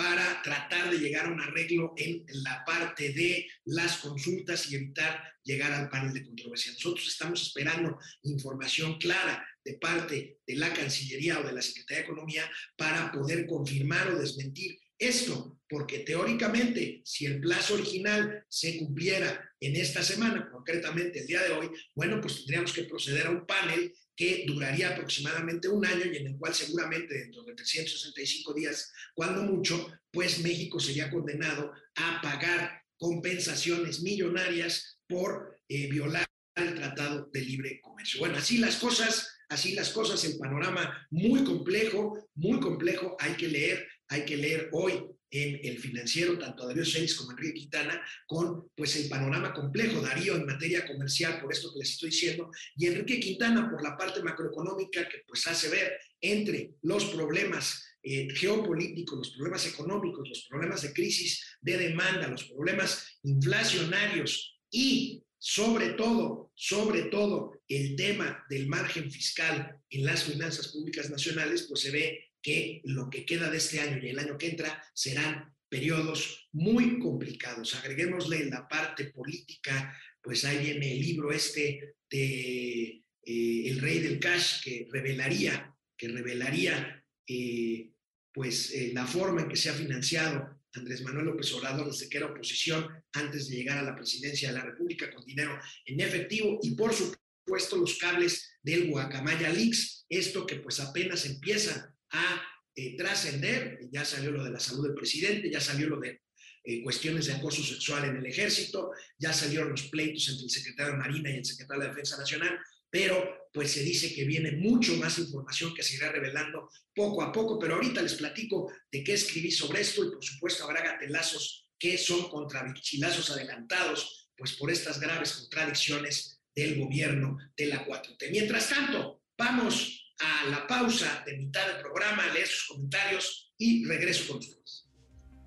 [0.00, 5.22] para tratar de llegar a un arreglo en la parte de las consultas y evitar
[5.44, 6.72] llegar al panel de controversia.
[6.72, 12.08] Nosotros estamos esperando información clara de parte de la Cancillería o de la Secretaría de
[12.08, 19.52] Economía para poder confirmar o desmentir esto, porque teóricamente, si el plazo original se cumpliera
[19.60, 23.44] en esta semana, concretamente el día de hoy, bueno, pues tendríamos que proceder a un
[23.44, 28.92] panel que duraría aproximadamente un año y en el cual seguramente dentro de 365 días,
[29.14, 37.30] cuando mucho, pues México sería condenado a pagar compensaciones millonarias por eh, violar el Tratado
[37.32, 38.20] de Libre Comercio.
[38.20, 43.48] Bueno, así las cosas, así las cosas, el panorama muy complejo, muy complejo, hay que
[43.48, 48.68] leer, hay que leer hoy en el financiero, tanto Darío Seis como Enrique Quintana, con
[48.74, 52.86] pues el panorama complejo, Darío en materia comercial, por esto que les estoy diciendo, y
[52.86, 59.18] Enrique Quintana por la parte macroeconómica que pues hace ver entre los problemas eh, geopolíticos,
[59.18, 66.50] los problemas económicos, los problemas de crisis de demanda, los problemas inflacionarios y sobre todo,
[66.54, 72.29] sobre todo el tema del margen fiscal en las finanzas públicas nacionales, pues se ve
[72.42, 76.98] que lo que queda de este año y el año que entra serán periodos muy
[76.98, 77.74] complicados.
[77.76, 84.18] Agreguémosle la parte política, pues ahí viene el libro este de eh, El Rey del
[84.18, 87.92] Cash que revelaría, que revelaría eh,
[88.32, 92.18] pues eh, la forma en que se ha financiado Andrés Manuel López Obrador desde que
[92.18, 96.58] era oposición antes de llegar a la presidencia de la República con dinero en efectivo
[96.62, 102.42] y por supuesto los cables del Guacamaya Leaks, esto que pues apenas empieza a
[102.74, 103.80] eh, trascender.
[103.90, 106.22] Ya salió lo de la salud del presidente, ya salió lo de
[106.62, 110.92] eh, cuestiones de acoso sexual en el ejército, ya salieron los pleitos entre el secretario
[110.92, 112.58] de Marina y el secretario de Defensa Nacional,
[112.90, 117.32] pero pues se dice que viene mucho más información que se irá revelando poco a
[117.32, 121.70] poco, pero ahorita les platico de qué escribí sobre esto y por supuesto habrá gatelazos
[121.78, 128.30] que son contravichilazos adelantados, pues por estas graves contradicciones del gobierno de la 4T.
[128.30, 134.28] Mientras tanto, vamos a la pausa de mitad del programa, leer sus comentarios y regreso
[134.28, 134.86] con ustedes.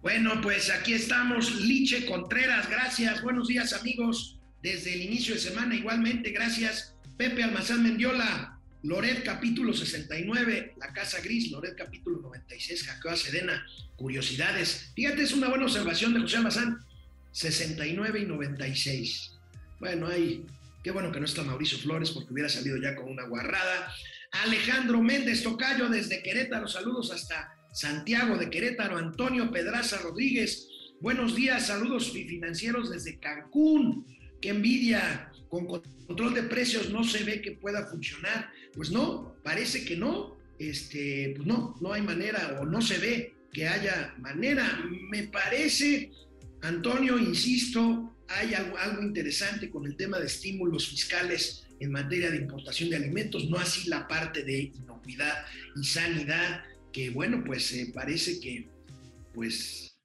[0.02, 5.76] Bueno, pues aquí estamos, Liche Contreras, gracias, buenos días amigos, desde el inicio de semana
[5.76, 13.16] igualmente, gracias, Pepe Almazán Mendiola, Loret capítulo 69, La Casa Gris, Loret capítulo 96, Jacoba
[13.16, 14.92] Sedena, Curiosidades.
[14.94, 16.80] Fíjate, es una buena observación de José Almazán,
[17.32, 19.32] 69 y 96.
[19.80, 20.46] Bueno, ahí,
[20.84, 23.94] qué bueno que no está Mauricio Flores porque hubiera salido ya con una guarrada.
[24.42, 30.68] Alejandro Méndez Tocayo desde Querétaro, saludos hasta Santiago de Querétaro, Antonio Pedraza Rodríguez,
[31.00, 34.06] buenos días, saludos financieros desde Cancún,
[34.42, 38.50] qué envidia, con control de precios no se ve que pueda funcionar.
[38.74, 43.36] Pues no, parece que no, este, pues no, no hay manera o no se ve
[43.54, 44.84] que haya manera.
[45.12, 46.12] Me parece,
[46.64, 52.38] Antonio, insisto, hay algo, algo interesante con el tema de estímulos fiscales en materia de
[52.38, 57.92] importación de alimentos, no así la parte de inocuidad y sanidad, que bueno, pues eh,
[57.94, 58.70] parece que
[59.34, 59.98] pues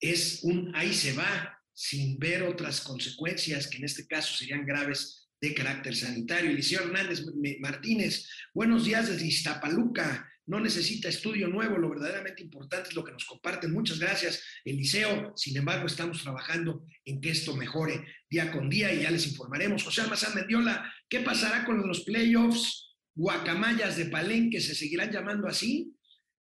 [0.00, 5.28] es un ahí se va sin ver otras consecuencias que en este caso serían graves
[5.40, 6.50] de carácter sanitario.
[6.50, 7.24] Eliseo Hernández
[7.60, 10.27] Martínez, buenos días desde Iztapaluca.
[10.48, 13.70] No necesita estudio nuevo, lo verdaderamente importante es lo que nos comparten.
[13.70, 15.34] Muchas gracias, Eliseo.
[15.36, 19.82] Sin embargo, estamos trabajando en que esto mejore día con día y ya les informaremos.
[19.82, 22.96] José Almazán Mendiola, ¿qué pasará con los playoffs?
[23.14, 25.92] Guacamayas de Palenque se seguirán llamando así.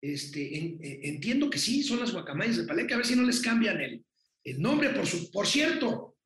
[0.01, 3.39] Este, en, entiendo que sí, son las guacamayas de Palenque, a ver si no les
[3.39, 4.03] cambian el,
[4.43, 6.17] el nombre, por, su, por cierto,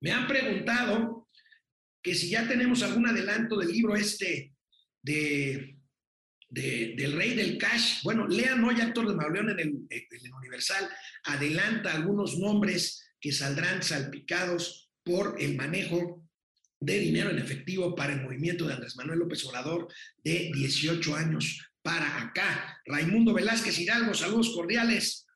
[0.00, 1.28] me han preguntado
[2.02, 4.54] que si ya tenemos algún adelanto del libro este
[5.02, 5.76] de,
[6.50, 8.02] de del Rey del Cash.
[8.02, 10.88] Bueno, lean hoy Actor de Mauleón en el, en el Universal,
[11.24, 16.26] adelanta algunos nombres que saldrán salpicados por el manejo
[16.80, 19.88] de dinero en efectivo para el movimiento de Andrés Manuel López Obrador
[20.24, 22.80] de 18 años para acá.
[22.86, 25.26] Raimundo Velázquez Hidalgo, saludos cordiales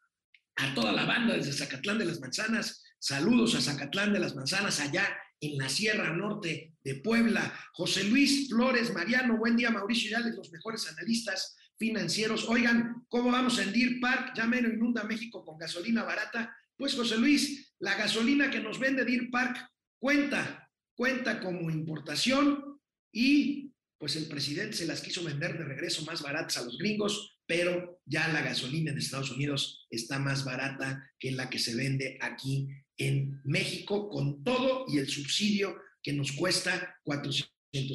[0.57, 2.83] a toda la banda desde Zacatlán de las Manzanas.
[2.99, 5.07] Saludos a Zacatlán de las Manzanas, allá
[5.47, 7.53] en la Sierra Norte de Puebla.
[7.73, 12.49] José Luis Flores Mariano, buen día, Mauricio Yales, los mejores analistas financieros.
[12.49, 14.33] Oigan, ¿cómo vamos en Deer Park?
[14.37, 16.55] Ya menos inunda México con gasolina barata.
[16.77, 19.57] Pues José Luis, la gasolina que nos vende Deer Park
[19.99, 22.81] cuenta, cuenta como importación
[23.13, 27.34] y pues el presidente se las quiso vender de regreso más baratas a los gringos
[27.47, 32.19] pero ya la gasolina en Estados Unidos está más barata que la que se vende
[32.21, 37.53] aquí en México, con todo y el subsidio que nos cuesta 400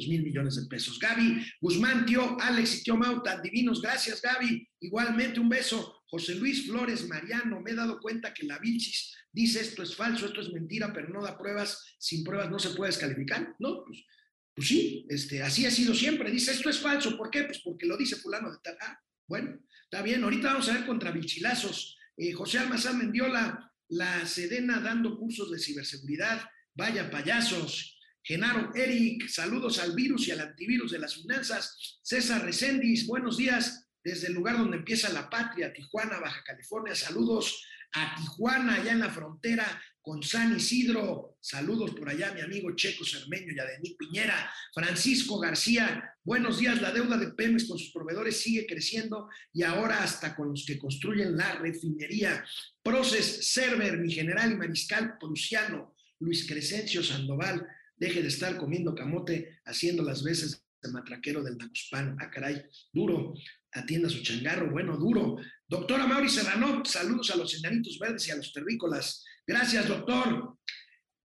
[0.08, 0.98] mil millones de pesos.
[0.98, 4.68] Gaby Guzmán, tío Alex y tío Mauta, divinos, gracias Gaby.
[4.80, 6.02] Igualmente un beso.
[6.06, 10.26] José Luis Flores Mariano, me he dado cuenta que la Vilchis dice esto es falso,
[10.26, 13.84] esto es mentira, pero no da pruebas, sin pruebas no se puede descalificar, ¿no?
[13.84, 14.04] Pues,
[14.52, 16.30] pues sí, este, así ha sido siempre.
[16.30, 17.44] Dice esto es falso, ¿por qué?
[17.44, 18.76] Pues porque lo dice fulano de tal.
[18.80, 20.24] Ah, bueno, está bien.
[20.24, 21.96] Ahorita vamos a ver contra Vilchilazos.
[22.16, 26.42] Eh, José Almazán Mendiola, la Sedena dando cursos de ciberseguridad.
[26.74, 27.96] Vaya payasos.
[28.24, 32.00] Genaro Eric, saludos al virus y al antivirus de las finanzas.
[32.02, 36.96] César Recendis, buenos días desde el lugar donde empieza la patria, Tijuana, Baja California.
[36.96, 41.36] Saludos a Tijuana, allá en la frontera con San Isidro.
[41.40, 44.50] Saludos por allá, mi amigo Checo Cermeño y Adení Piñera.
[44.74, 46.80] Francisco García, buenos días.
[46.80, 50.78] La deuda de Pemex con sus proveedores sigue creciendo y ahora hasta con los que
[50.78, 52.44] construyen la refinería.
[52.82, 57.66] Proces Server, mi general y mariscal prusiano, Luis Crescencio Sandoval.
[57.96, 62.16] Deje de estar comiendo camote haciendo las veces de matraquero del Naguspan.
[62.18, 63.34] Ah, caray, duro
[63.72, 65.36] atienda su changarro, bueno, duro.
[65.68, 69.24] Doctora Mauri Serrano, saludos a los enanitos verdes y a los terrícolas.
[69.46, 70.56] Gracias, doctor.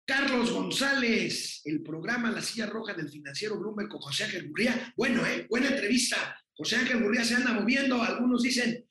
[0.04, 4.92] Carlos González, el programa La Silla Roja del Financiero Bloomberg con José Ángel Gurría.
[4.96, 5.46] Bueno, ¿eh?
[5.48, 6.16] buena entrevista.
[6.54, 8.02] José Ángel Gurría se anda moviendo.
[8.02, 8.84] Algunos dicen,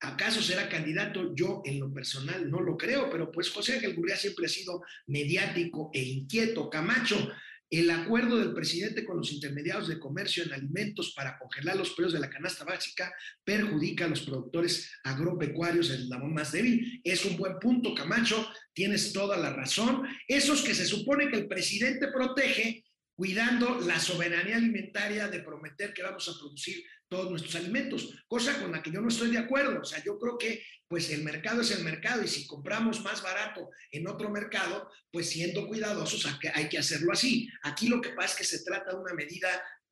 [0.00, 1.34] ¿acaso será candidato?
[1.34, 4.82] Yo en lo personal no lo creo, pero pues José Ángel Gurría siempre ha sido
[5.06, 6.68] mediático e inquieto.
[6.68, 7.28] Camacho,
[7.70, 12.14] el acuerdo del presidente con los intermediarios de comercio en alimentos para congelar los precios
[12.14, 13.12] de la canasta básica
[13.44, 17.00] perjudica a los productores agropecuarios, el eslabón más débil.
[17.04, 20.02] Es un buen punto, Camacho, tienes toda la razón.
[20.26, 22.84] Esos que se supone que el presidente protege
[23.18, 28.70] cuidando la soberanía alimentaria de prometer que vamos a producir todos nuestros alimentos, cosa con
[28.70, 29.80] la que yo no estoy de acuerdo.
[29.80, 33.20] O sea, yo creo que pues el mercado es el mercado y si compramos más
[33.20, 37.48] barato en otro mercado, pues siendo cuidadosos hay que hacerlo así.
[37.62, 39.48] Aquí lo que pasa es que se trata de una medida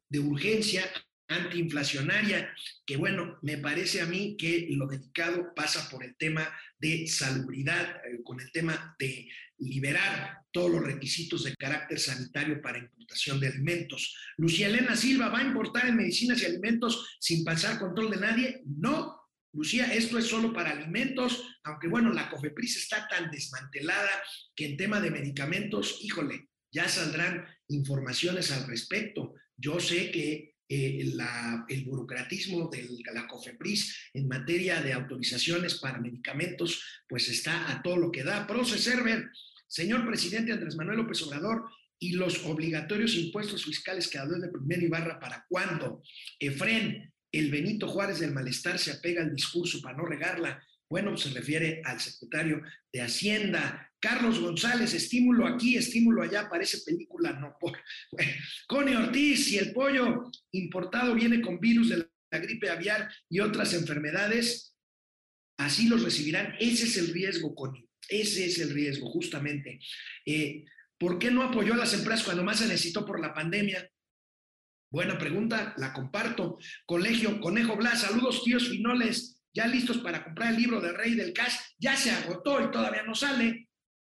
[0.08, 0.88] de urgencia
[1.28, 2.54] antiinflacionaria,
[2.84, 6.48] que bueno, me parece a mí que lo dedicado pasa por el tema
[6.78, 12.78] de salubridad, eh, con el tema de liberar todos los requisitos de carácter sanitario para
[12.78, 14.16] importación de alimentos.
[14.36, 18.62] Lucía Elena Silva, ¿va a importar en medicinas y alimentos sin pasar control de nadie?
[18.66, 19.20] No,
[19.52, 24.10] Lucía, esto es solo para alimentos, aunque bueno, la COFEPRIS está tan desmantelada
[24.54, 29.32] que en tema de medicamentos, híjole, ya saldrán informaciones al respecto.
[29.56, 31.12] Yo sé que eh,
[31.68, 37.96] el burocratismo de la COFEPRIS en materia de autorizaciones para medicamentos, pues está a todo
[37.96, 38.46] lo que da.
[38.46, 39.30] Proce Server,
[39.68, 41.64] señor presidente Andrés Manuel López Obrador,
[41.98, 46.02] y los obligatorios impuestos fiscales que habló de primera Ibarra, ¿para cuándo?
[46.38, 50.62] Efren, el Benito Juárez del malestar se apega al discurso para no regarla.
[50.88, 52.62] Bueno, se refiere al secretario
[52.92, 53.92] de Hacienda.
[53.98, 57.76] Carlos González, estímulo aquí, estímulo allá, parece película, no por.
[58.12, 59.00] Bueno.
[59.00, 64.76] Ortiz, si el pollo importado viene con virus de la gripe aviar y otras enfermedades,
[65.58, 66.54] así los recibirán.
[66.60, 67.88] Ese es el riesgo, Connie.
[68.08, 69.80] Ese es el riesgo, justamente.
[70.24, 70.64] Eh,
[70.98, 73.90] ¿Por qué no apoyó a las empresas cuando más se necesitó por la pandemia?
[74.90, 76.58] Buena pregunta, la comparto.
[76.86, 81.32] Colegio Conejo Blas, saludos tíos finoles ya listos para comprar el libro del Rey del
[81.32, 83.70] Cash, ya se agotó y todavía no sale.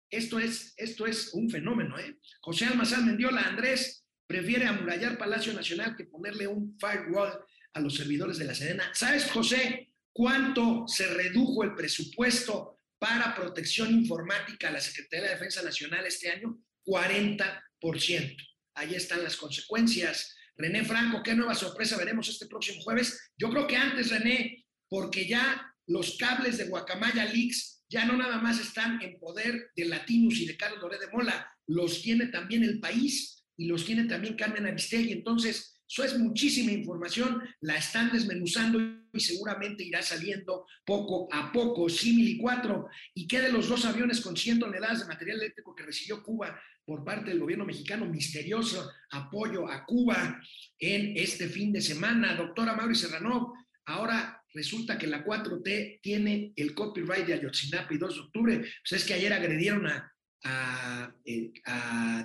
[0.09, 2.17] Esto es, esto es un fenómeno, ¿eh?
[2.41, 7.39] José Almazán Mendiola, Andrés, prefiere amurallar Palacio Nacional que ponerle un firewall
[7.73, 8.91] a los servidores de la Sedena.
[8.93, 15.63] ¿Sabes, José, cuánto se redujo el presupuesto para protección informática a la Secretaría de Defensa
[15.63, 16.61] Nacional este año?
[16.85, 18.35] 40%.
[18.73, 20.35] Ahí están las consecuencias.
[20.57, 23.31] René Franco, ¿qué nueva sorpresa veremos este próximo jueves?
[23.37, 28.37] Yo creo que antes, René, porque ya los cables de Guacamaya Leaks ya no nada
[28.39, 32.63] más están en poder de Latinus y de Carlos Doré de Mola, los tiene también
[32.63, 35.11] el país y los tiene también Carmen Aristegui.
[35.11, 38.79] Entonces, eso es muchísima información, la están desmenuzando
[39.11, 41.89] y seguramente irá saliendo poco a poco.
[41.89, 45.83] Simili 4, ¿y qué de los dos aviones con 100 toneladas de material eléctrico que
[45.83, 48.05] recibió Cuba por parte del gobierno mexicano?
[48.05, 50.39] Misterioso apoyo a Cuba
[50.77, 52.35] en este fin de semana.
[52.35, 53.53] Doctora Mauri Serrano,
[53.89, 58.57] Ahora resulta que la 4T tiene el copyright de Ayotzinapa y 2 de octubre.
[58.57, 61.51] Pues es que ayer agredieron a, eh,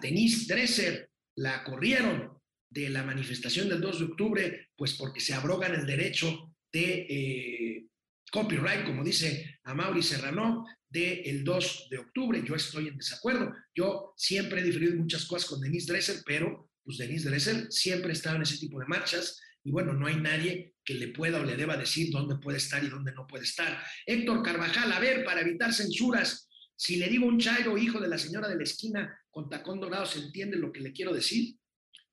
[0.01, 2.39] Denise Dresser, la corrieron
[2.71, 7.87] de la manifestación del 2 de octubre, pues porque se abrogan el derecho de eh,
[8.31, 12.43] copyright, como dice a Mauri Serrano, del 2 de octubre.
[12.45, 13.53] Yo estoy en desacuerdo.
[13.75, 18.35] Yo siempre he diferido muchas cosas con Denise Dresser, pero pues Denise Dresser siempre ha
[18.35, 21.57] en ese tipo de marchas y bueno, no hay nadie que le pueda o le
[21.57, 23.83] deba decir dónde puede estar y dónde no puede estar.
[24.05, 28.19] Héctor Carvajal, a ver, para evitar censuras, si le digo un chairo hijo de la
[28.19, 31.57] señora de la esquina con tacón dorado, ¿se entiende lo que le quiero decir?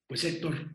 [0.07, 0.73] Pues Héctor,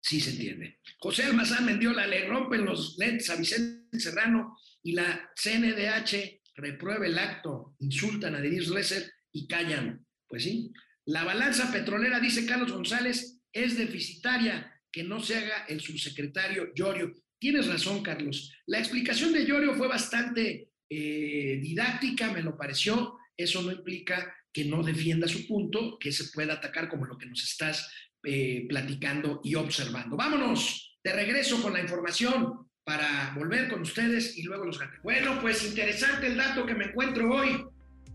[0.00, 0.80] sí se entiende.
[0.98, 7.18] José Almazán Mendiola, le rompen los lentes a Vicente Serrano y la CNDH reprueba el
[7.18, 10.04] acto, insultan a Denise Lesser y callan.
[10.26, 10.72] Pues sí.
[11.04, 17.12] La balanza petrolera, dice Carlos González, es deficitaria que no se haga el subsecretario Llorio.
[17.38, 18.50] Tienes razón, Carlos.
[18.64, 23.18] La explicación de Llorio fue bastante eh, didáctica, me lo pareció.
[23.36, 27.26] Eso no implica que no defienda su punto, que se pueda atacar como lo que
[27.26, 27.92] nos estás
[28.24, 30.16] eh, platicando y observando.
[30.16, 35.00] Vámonos, de regreso con la información para volver con ustedes y luego los gatos.
[35.02, 37.66] Bueno, pues interesante el dato que me encuentro hoy.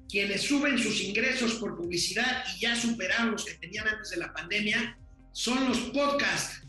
[0.09, 4.33] Quienes suben sus ingresos por publicidad y ya superaron los que tenían antes de la
[4.33, 4.97] pandemia
[5.31, 6.61] son los podcasts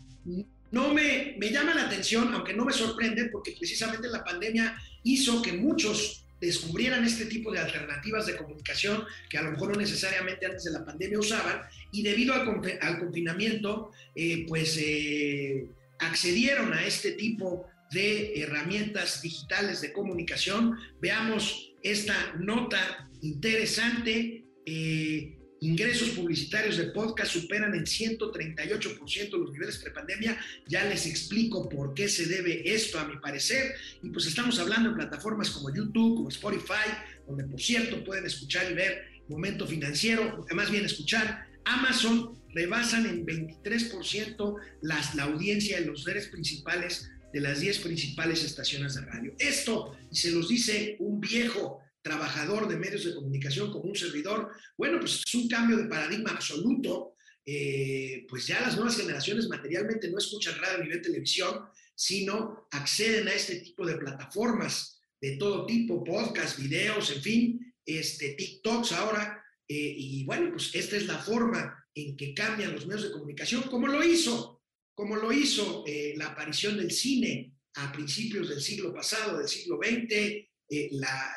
[0.71, 5.41] no me, me llama la atención, aunque no me sorprende, porque precisamente la pandemia hizo
[5.41, 10.45] que muchos descubrieran este tipo de alternativas de comunicación que a lo mejor no necesariamente
[10.45, 11.61] antes de la pandemia usaban
[11.91, 15.69] y debido al, confinamiento, eh, pues eh,
[15.99, 20.77] accedieron a este tipo de herramientas digitales de comunicación.
[20.99, 24.43] Veamos esta nota interesante.
[24.65, 30.37] Eh, ingresos publicitarios de podcast superan en 138% los niveles prepandemia.
[30.67, 33.75] Ya les explico por qué se debe esto, a mi parecer.
[34.01, 36.89] Y pues estamos hablando en plataformas como YouTube, como Spotify,
[37.27, 41.47] donde por cierto pueden escuchar y ver Momento Financiero, más bien escuchar.
[41.65, 48.43] Amazon rebasan en 23% las, la audiencia de los seres principales de las 10 principales
[48.43, 49.33] estaciones de radio.
[49.39, 54.51] Esto, y se los dice un viejo trabajador de medios de comunicación como un servidor,
[54.77, 57.15] bueno, pues es un cambio de paradigma absoluto.
[57.45, 63.27] Eh, pues ya las nuevas generaciones materialmente no escuchan radio ni ven televisión, sino acceden
[63.27, 69.43] a este tipo de plataformas de todo tipo, podcast, videos, en fin, este, TikToks ahora.
[69.67, 73.63] Eh, y bueno, pues esta es la forma en que cambian los medios de comunicación,
[73.63, 74.63] como lo hizo
[74.95, 79.79] como lo hizo eh, la aparición del cine a principios del siglo pasado, del siglo
[79.81, 81.35] XX, eh, la,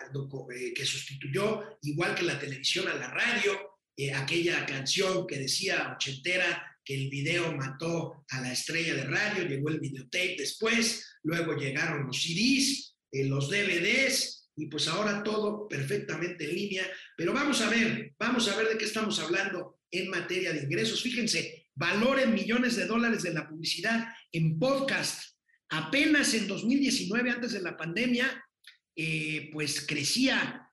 [0.55, 3.53] eh, que sustituyó, igual que la televisión, a la radio,
[4.15, 9.71] aquella canción que decía ochentera que el video mató a la estrella de radio, llegó
[9.71, 16.55] el videotape después, luego llegaron los CDs, los DVDs, y pues ahora todo perfectamente en
[16.55, 16.87] línea.
[17.17, 21.03] Pero vamos a ver, vamos a ver de qué estamos hablando en materia de ingresos.
[21.03, 25.37] Fíjense, valor en millones de dólares de la publicidad en podcast.
[25.69, 28.43] Apenas en 2019, antes de la pandemia,
[28.99, 30.73] eh, pues crecía,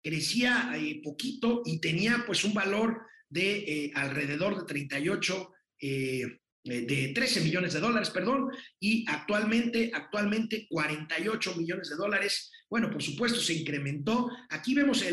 [0.00, 5.50] crecía eh, poquito y tenía pues un valor de eh, alrededor de 38
[5.80, 8.48] de 13 millones de dólares, perdón,
[8.80, 12.50] y actualmente, actualmente 48 millones de dólares.
[12.70, 14.30] Bueno, por supuesto, se incrementó.
[14.48, 15.04] Aquí vemos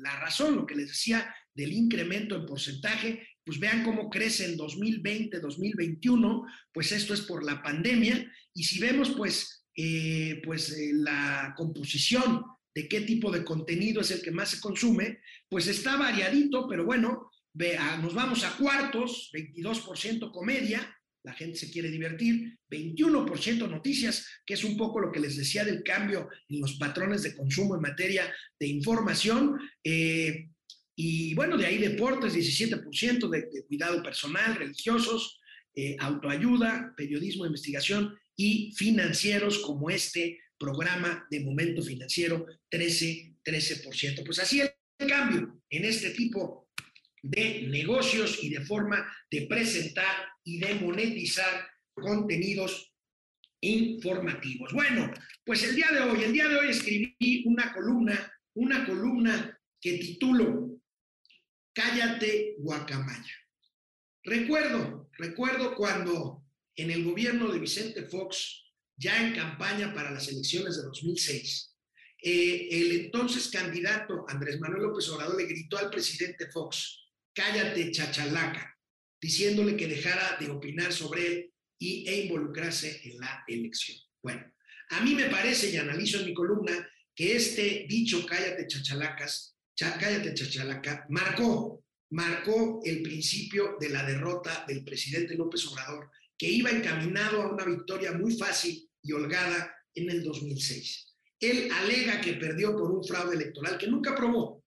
[0.00, 3.28] la razón, lo que les decía del incremento en porcentaje.
[3.44, 8.32] Pues vean cómo crece en 2020, 2021, pues esto es por la pandemia.
[8.54, 12.44] Y si vemos, pues, eh, pues eh, la composición
[12.74, 16.84] de qué tipo de contenido es el que más se consume, pues está variadito, pero
[16.84, 17.30] bueno,
[18.00, 24.64] nos vamos a cuartos, 22% comedia, la gente se quiere divertir, 21% noticias, que es
[24.64, 28.32] un poco lo que les decía del cambio en los patrones de consumo en materia
[28.58, 29.58] de información.
[29.82, 30.48] Eh,
[30.94, 35.38] y bueno, de ahí deportes, 17% de, cuidado personal, religiosos,
[35.98, 44.24] autoayuda, periodismo investigación y financieros como este programa de momento financiero, 13, 13%.
[44.24, 44.72] Pues así el
[45.06, 46.70] cambio en este tipo
[47.22, 52.90] de negocios y de forma de presentar y de monetizar contenidos
[53.60, 54.72] informativos.
[54.72, 55.12] Bueno,
[55.44, 59.98] pues el día de hoy, el día de hoy escribí una columna, una columna que
[59.98, 60.80] titulo
[61.74, 63.34] Cállate Guacamaya.
[64.24, 66.39] Recuerdo, recuerdo cuando
[66.76, 68.64] en el gobierno de Vicente Fox,
[68.96, 71.70] ya en campaña para las elecciones de 2006,
[72.22, 78.76] eh, el entonces candidato Andrés Manuel López Obrador le gritó al presidente Fox, cállate chachalaca,
[79.20, 83.96] diciéndole que dejara de opinar sobre él y, e involucrarse en la elección.
[84.22, 84.44] Bueno,
[84.90, 90.34] a mí me parece, y analizo en mi columna, que este dicho cállate chachalacas, cállate
[90.34, 96.10] chachalaca, marcó, marcó el principio de la derrota del presidente López Obrador,
[96.40, 101.14] que iba encaminado a una victoria muy fácil y holgada en el 2006.
[101.38, 104.64] Él alega que perdió por un fraude electoral que nunca probó.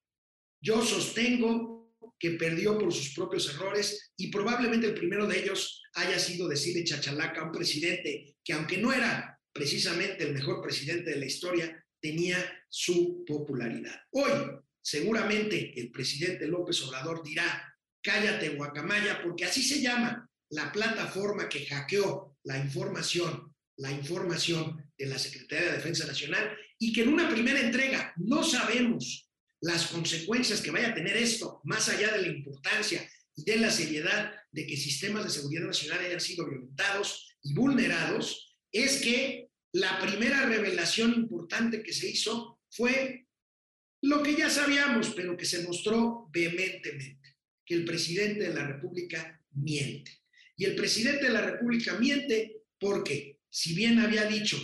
[0.62, 6.20] Yo sostengo que perdió por sus propios errores y probablemente el primero de ellos haya
[6.20, 11.18] sido decirle chachalaca a un presidente que aunque no era precisamente el mejor presidente de
[11.18, 12.38] la historia, tenía
[12.70, 14.00] su popularidad.
[14.12, 14.32] Hoy,
[14.80, 21.66] seguramente el presidente López Obrador dirá, cállate guacamaya, porque así se llama la plataforma que
[21.66, 27.30] hackeó la información, la información de la Secretaría de Defensa Nacional y que en una
[27.30, 29.30] primera entrega no sabemos
[29.62, 33.72] las consecuencias que vaya a tener esto, más allá de la importancia y de la
[33.72, 40.00] seriedad de que sistemas de seguridad nacional hayan sido violentados y vulnerados, es que la
[40.00, 43.26] primera revelación importante que se hizo fue
[44.04, 49.42] lo que ya sabíamos, pero que se mostró vehementemente, que el presidente de la República
[49.54, 50.23] miente.
[50.64, 54.58] Y el presidente de la República miente porque, si bien había dicho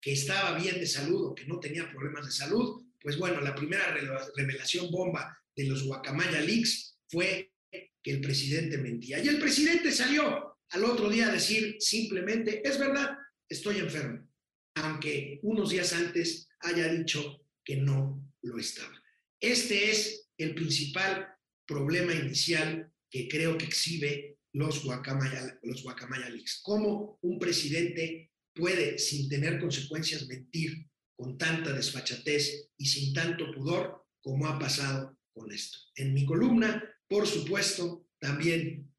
[0.00, 3.52] que estaba bien de salud o que no tenía problemas de salud, pues bueno, la
[3.52, 3.92] primera
[4.36, 7.52] revelación bomba de los Guacamaya Leaks fue
[8.00, 9.18] que el presidente mentía.
[9.18, 13.16] Y el presidente salió al otro día a decir simplemente, es verdad,
[13.48, 14.30] estoy enfermo,
[14.76, 18.94] aunque unos días antes haya dicho que no lo estaba.
[19.40, 21.26] Este es el principal
[21.66, 26.28] problema inicial que creo que exhibe los Guacamaya, los Guacamaya.
[26.62, 34.04] ¿Cómo un presidente puede, sin tener consecuencias, mentir con tanta desfachatez y sin tanto pudor
[34.20, 35.78] como ha pasado con esto.
[35.94, 38.92] En mi columna, por supuesto, también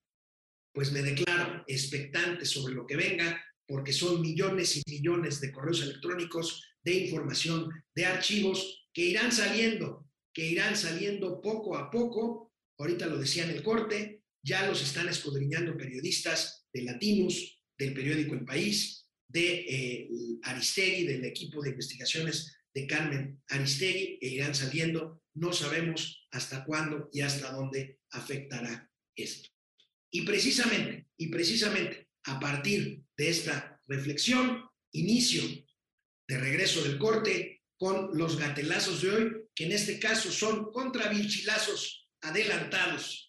[0.74, 5.82] pues me declaro expectante sobre lo que venga, porque son millones y millones de correos
[5.82, 12.54] electrónicos, de información, de archivos que irán saliendo, que irán saliendo poco a poco.
[12.78, 18.34] Ahorita lo decía en el corte, ya los están escudriñando periodistas de Latinus, del periódico
[18.34, 20.10] El País, de eh,
[20.44, 25.22] Aristegui, del equipo de investigaciones de Carmen Aristegui, e irán saliendo.
[25.34, 29.50] No sabemos hasta cuándo y hasta dónde afectará esto.
[30.12, 35.44] Y precisamente, y precisamente a partir de esta reflexión, inicio
[36.26, 42.08] de regreso del corte con los gatelazos de hoy, que en este caso son contravilchilazos
[42.22, 43.27] adelantados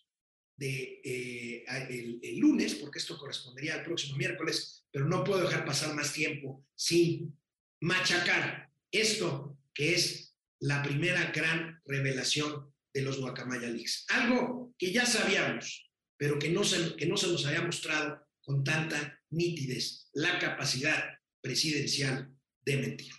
[0.58, 5.94] de eh, el, lunes, porque esto correspondería al próximo miércoles, pero no puedo dejar pasar
[5.94, 7.38] más tiempo sin
[7.80, 14.06] machacar esto que es la primera gran revelación de los Guacamaya Leaks.
[14.08, 18.64] Algo que ya sabíamos, pero que no se, que no se nos había mostrado con
[18.64, 21.04] tanta nitidez, la capacidad
[21.40, 22.34] presidencial
[22.64, 23.12] de mentir.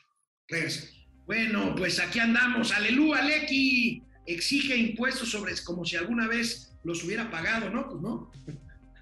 [0.48, 1.08] Regresamos.
[1.26, 2.72] Bueno, pues aquí andamos.
[2.72, 4.02] Aleluya, Lecky.
[4.26, 7.88] Exige impuestos sobre como si alguna vez los hubiera pagado, ¿no?
[7.90, 8.32] Pues no.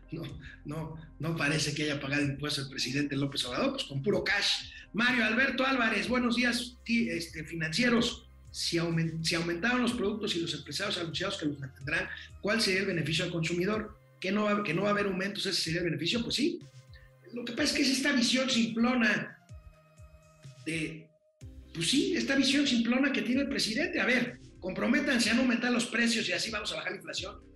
[0.10, 0.24] No,
[0.64, 4.70] no, no parece que haya pagado impuestos el presidente López Obrador, pues con puro cash.
[4.94, 8.30] Mario Alberto Álvarez, buenos días, este, financieros.
[8.50, 12.08] Si, aument, aumentaron los productos y los empresarios anunciados que los mantendrán,
[12.42, 14.00] ¿cuál sería el beneficio al consumidor?
[14.20, 16.24] ¿Que no, va, que no va a haber aumentos, ese sería el beneficio?
[16.24, 16.60] Pues sí.
[17.34, 19.38] Lo que pasa es que es esta visión simplona
[20.66, 21.08] de,
[21.74, 24.00] pues sí, esta visión simplona que tiene el presidente.
[24.00, 27.47] A ver, comprométanse a no aumentar los precios y así vamos a bajar la inflación.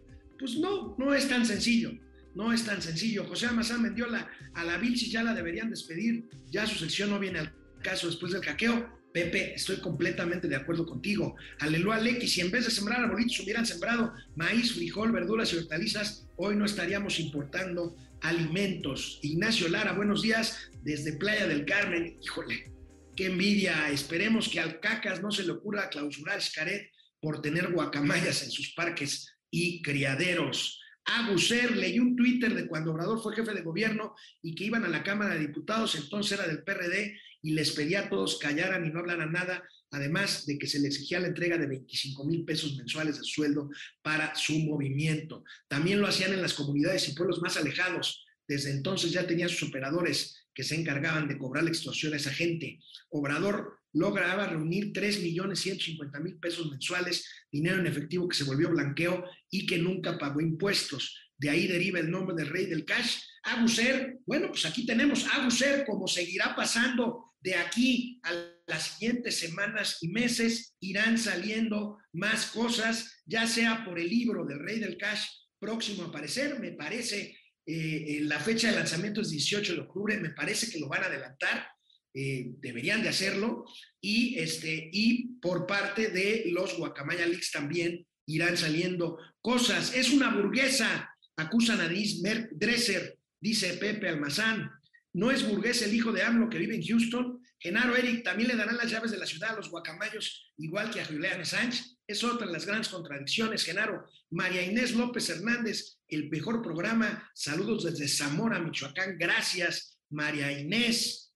[0.41, 1.91] Pues no, no es tan sencillo.
[2.33, 3.25] No es tan sencillo.
[3.25, 6.27] José Amazán vendió la, a la Vilchi, ya la deberían despedir.
[6.49, 8.99] Ya su sección no viene al caso después del caqueo.
[9.13, 11.35] Pepe, estoy completamente de acuerdo contigo.
[11.59, 16.25] Aleluya, Lequi, si en vez de sembrar arbolitos hubieran sembrado maíz, frijol, verduras y hortalizas,
[16.37, 19.19] hoy no estaríamos importando alimentos.
[19.21, 22.17] Ignacio Lara, buenos días desde Playa del Carmen.
[22.23, 22.71] Híjole,
[23.15, 23.91] qué envidia.
[23.91, 26.89] Esperemos que al Cacas no se le ocurra clausurar Xcaret
[27.21, 30.79] por tener guacamayas en sus parques y criaderos.
[31.05, 34.89] Aguser, leí un Twitter de cuando Obrador fue jefe de gobierno y que iban a
[34.89, 38.89] la Cámara de Diputados, entonces era del PRD, y les pedía a todos callaran y
[38.89, 42.75] no hablaran nada, además de que se le exigía la entrega de 25 mil pesos
[42.77, 43.69] mensuales de sueldo
[44.01, 45.43] para su movimiento.
[45.67, 48.25] También lo hacían en las comunidades y pueblos más alejados.
[48.47, 52.31] Desde entonces ya tenía sus operadores que se encargaban de cobrar la extorsión a esa
[52.31, 52.79] gente.
[53.09, 59.77] Obrador lograba reunir 3.150.000 pesos mensuales, dinero en efectivo que se volvió blanqueo y que
[59.77, 61.17] nunca pagó impuestos.
[61.37, 63.17] De ahí deriva el nombre del rey del cash.
[63.43, 68.31] Aguser, bueno, pues aquí tenemos Aguser, como seguirá pasando de aquí a
[68.67, 74.59] las siguientes semanas y meses, irán saliendo más cosas, ya sea por el libro del
[74.59, 75.25] rey del cash
[75.59, 77.35] próximo a aparecer, me parece
[77.65, 81.07] eh, la fecha de lanzamiento es 18 de octubre, me parece que lo van a
[81.07, 81.67] adelantar,
[82.13, 83.65] eh, deberían de hacerlo,
[83.99, 89.95] y, este, y por parte de los Guacamaya Leaks también irán saliendo cosas.
[89.95, 94.69] Es una burguesa, acusan a Dresser, dice Pepe Almazán.
[95.13, 97.41] No es burgués el hijo de AMLO que vive en Houston.
[97.59, 101.01] Genaro Eric también le darán las llaves de la ciudad a los guacamayos, igual que
[101.01, 101.97] a Julián Sánchez.
[102.07, 104.05] Es otra de las grandes contradicciones, Genaro.
[104.31, 107.29] María Inés López Hernández, el mejor programa.
[107.35, 109.17] Saludos desde Zamora, Michoacán.
[109.17, 111.30] Gracias, María Inés.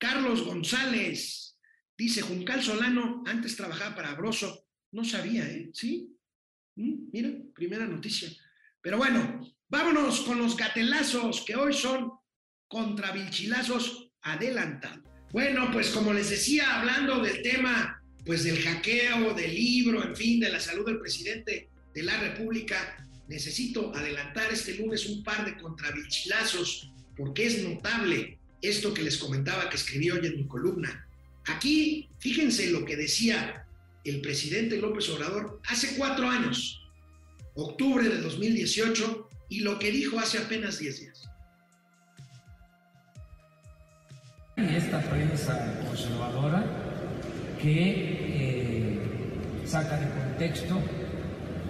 [0.00, 1.56] Carlos González
[1.96, 4.66] dice: Juncal Solano antes trabajaba para Abroso.
[4.92, 5.70] No sabía, ¿eh?
[5.72, 6.16] ¿Sí?
[6.76, 7.10] ¿Mm?
[7.12, 8.28] Mira, primera noticia.
[8.80, 12.10] Pero bueno, vámonos con los gatelazos que hoy son
[12.66, 15.04] contra vilchilazos adelantados.
[15.32, 20.40] Bueno, pues como les decía, hablando del tema pues del hackeo, del libro, en fin,
[20.40, 25.56] de la salud del presidente de la República, necesito adelantar este lunes un par de
[25.56, 31.06] contrabichilazos, porque es notable esto que les comentaba que escribí hoy en mi columna.
[31.46, 33.66] Aquí, fíjense lo que decía
[34.04, 36.82] el presidente López Obrador hace cuatro años,
[37.54, 41.28] octubre de 2018, y lo que dijo hace apenas diez días.
[44.56, 46.64] Esta prensa conservadora
[47.60, 48.98] que eh,
[49.66, 50.78] saca de contexto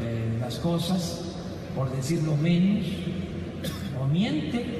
[0.02, 1.36] eh, las cosas,
[1.74, 2.86] por decirlo menos,
[3.98, 4.79] o miente.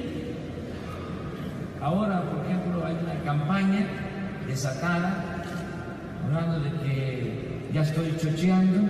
[1.81, 3.87] Ahora, por ejemplo, hay una campaña
[4.47, 5.43] desatada
[6.23, 8.87] hablando de que ya estoy chocheando,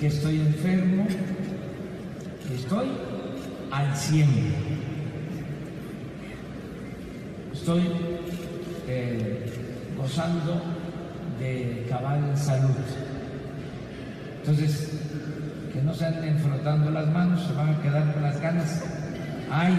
[0.00, 1.06] que estoy enfermo,
[2.48, 2.88] que estoy
[3.70, 4.28] al 100.
[7.52, 7.82] Estoy
[8.88, 9.52] eh,
[9.96, 10.60] gozando
[11.38, 12.74] de cabal salud.
[14.40, 14.98] Entonces,
[15.72, 18.97] que no se anden frotando las manos, se van a quedar con las ganas.
[19.50, 19.74] Hay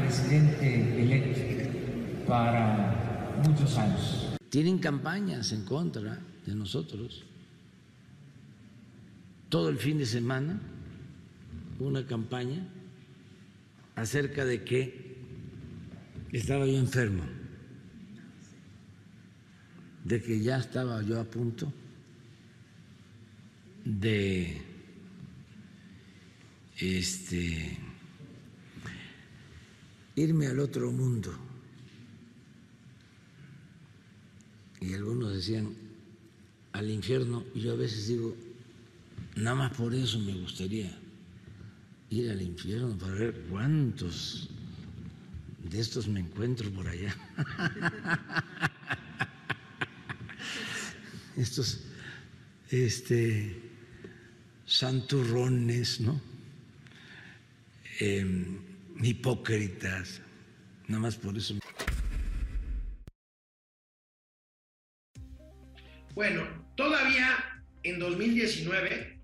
[0.00, 4.36] presidente electo para muchos años.
[4.48, 7.24] Tienen campañas en contra de nosotros.
[9.48, 10.60] Todo el fin de semana
[11.78, 12.66] una campaña
[13.96, 15.16] acerca de que
[16.32, 17.24] estaba yo enfermo
[20.04, 21.72] de que ya estaba yo a punto
[23.84, 24.60] de
[26.78, 27.78] este
[30.20, 31.32] irme al otro mundo.
[34.80, 35.74] Y algunos decían
[36.72, 38.36] al infierno, y yo a veces digo,
[39.36, 40.96] nada más por eso me gustaría
[42.10, 44.48] ir al infierno para ver cuántos
[45.70, 47.14] de estos me encuentro por allá.
[51.36, 51.80] estos
[52.70, 53.60] este,
[54.66, 56.20] santurrones, ¿no?
[57.98, 58.69] Em,
[59.02, 60.20] hipócritas,
[60.88, 61.54] nada más por eso.
[66.14, 66.46] Bueno,
[66.76, 69.18] todavía en 2019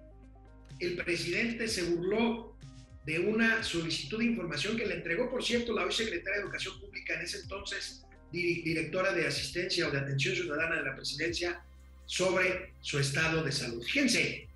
[0.81, 2.57] el presidente se burló
[3.05, 6.79] de una solicitud de información que le entregó, por cierto, la hoy secretaria de Educación
[6.81, 8.03] Pública, en ese entonces
[8.33, 11.63] directora de asistencia o de atención ciudadana de la presidencia,
[12.05, 13.83] sobre su estado de salud.
[13.83, 14.49] Fíjense,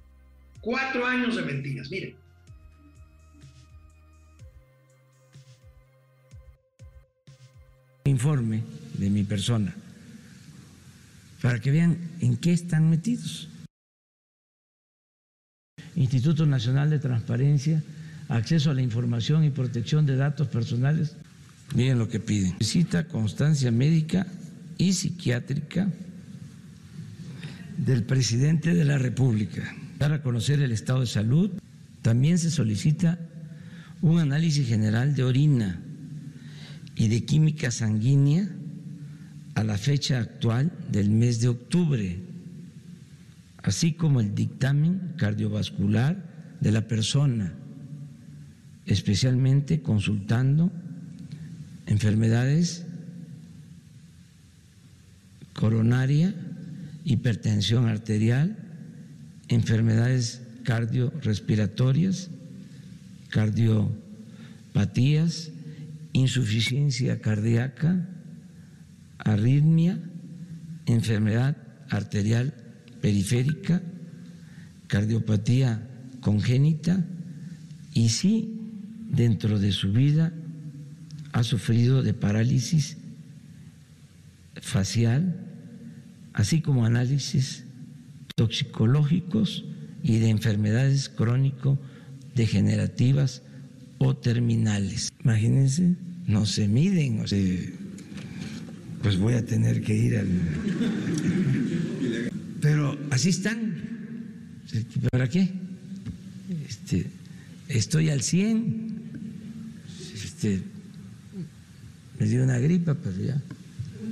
[0.60, 2.19] cuatro años de mentiras, miren.
[8.04, 8.62] Informe
[8.98, 9.74] de mi persona,
[11.42, 13.48] para que vean en qué están metidos.
[15.96, 17.82] Instituto Nacional de Transparencia,
[18.28, 21.16] Acceso a la Información y Protección de Datos Personales.
[21.74, 22.54] Miren lo que piden.
[22.60, 24.26] Necesita constancia médica
[24.78, 25.90] y psiquiátrica
[27.76, 29.74] del presidente de la República.
[29.98, 31.50] Para conocer el estado de salud,
[32.02, 33.18] también se solicita
[34.00, 35.80] un análisis general de orina
[37.00, 38.46] y de química sanguínea
[39.54, 42.18] a la fecha actual del mes de octubre,
[43.62, 46.22] así como el dictamen cardiovascular
[46.60, 47.54] de la persona,
[48.84, 50.70] especialmente consultando
[51.86, 52.84] enfermedades
[55.54, 56.34] coronaria
[57.06, 58.58] hipertensión arterial,
[59.48, 62.28] enfermedades cardiorrespiratorias,
[63.30, 65.50] cardiopatías,
[66.12, 68.08] insuficiencia cardíaca,
[69.18, 69.98] arritmia,
[70.86, 71.56] enfermedad
[71.88, 72.54] arterial
[73.00, 73.82] periférica,
[74.86, 75.88] cardiopatía
[76.20, 77.04] congénita
[77.94, 78.56] y si
[79.08, 80.32] dentro de su vida
[81.32, 82.98] ha sufrido de parálisis
[84.60, 85.36] facial,
[86.32, 87.64] así como análisis
[88.34, 89.64] toxicológicos
[90.02, 93.42] y de enfermedades crónico-degenerativas
[93.98, 95.09] o terminales.
[95.24, 95.96] Imagínense,
[96.26, 97.38] no se miden, o sea,
[99.02, 100.28] pues voy a tener que ir al...
[102.60, 103.82] Pero así están.
[105.10, 105.48] ¿Para qué?
[106.68, 107.06] Este,
[107.68, 109.02] estoy al 100.
[110.14, 110.62] Este,
[112.18, 113.42] me dio una gripa, pero ya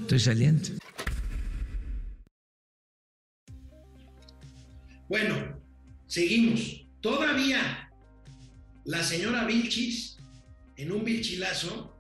[0.01, 0.69] estoy saliendo.
[5.09, 5.35] Bueno,
[6.07, 6.85] seguimos.
[7.01, 7.91] Todavía
[8.85, 10.18] la señora Vilchis,
[10.79, 11.95] en un vilchilazo,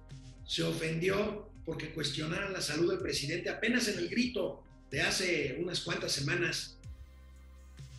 [0.46, 5.80] se ofendió porque cuestionaron la salud del presidente apenas en el grito de hace unas
[5.80, 6.78] cuantas semanas,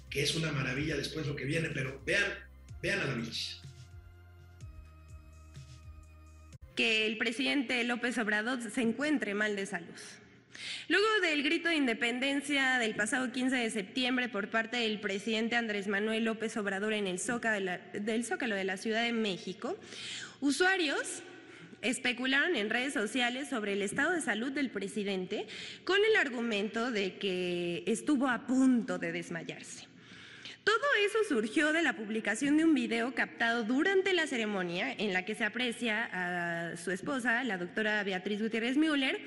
[0.10, 2.24] que es una maravilla después lo que viene, pero vean,
[2.82, 3.62] vean a la Vilchis.
[6.76, 10.00] Que el presidente López Obrador se encuentre mal de salud.
[10.88, 15.88] Luego del grito de independencia del pasado 15 de septiembre por parte del presidente Andrés
[15.88, 19.78] Manuel López Obrador en el Zócalo de la Ciudad de México,
[20.42, 21.24] usuarios
[21.82, 25.48] especularon en redes sociales sobre el estado de salud del presidente
[25.86, 29.88] con el argumento de que estuvo a punto de desmayarse.
[30.64, 35.26] Todo eso surgió de la publicación de un video captado durante la ceremonia en la
[35.26, 39.20] que se aprecia a su esposa, la doctora Beatriz Gutiérrez Müller,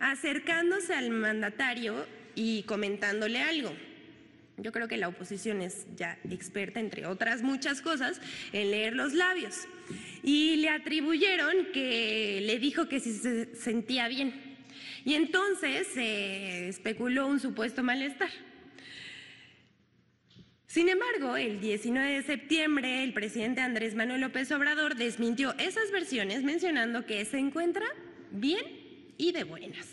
[0.00, 3.72] acercándose al mandatario y comentándole algo.
[4.58, 8.20] Yo creo que la oposición es ya experta, entre otras muchas cosas,
[8.52, 9.68] en leer los labios.
[10.22, 14.34] Y le atribuyeron que le dijo que si se sentía bien.
[15.04, 18.30] Y entonces se especuló un supuesto malestar.
[20.66, 26.44] Sin embargo, el 19 de septiembre, el presidente Andrés Manuel López Obrador desmintió esas versiones
[26.44, 27.84] mencionando que se encuentra
[28.30, 28.89] bien
[29.20, 29.86] y de buenas.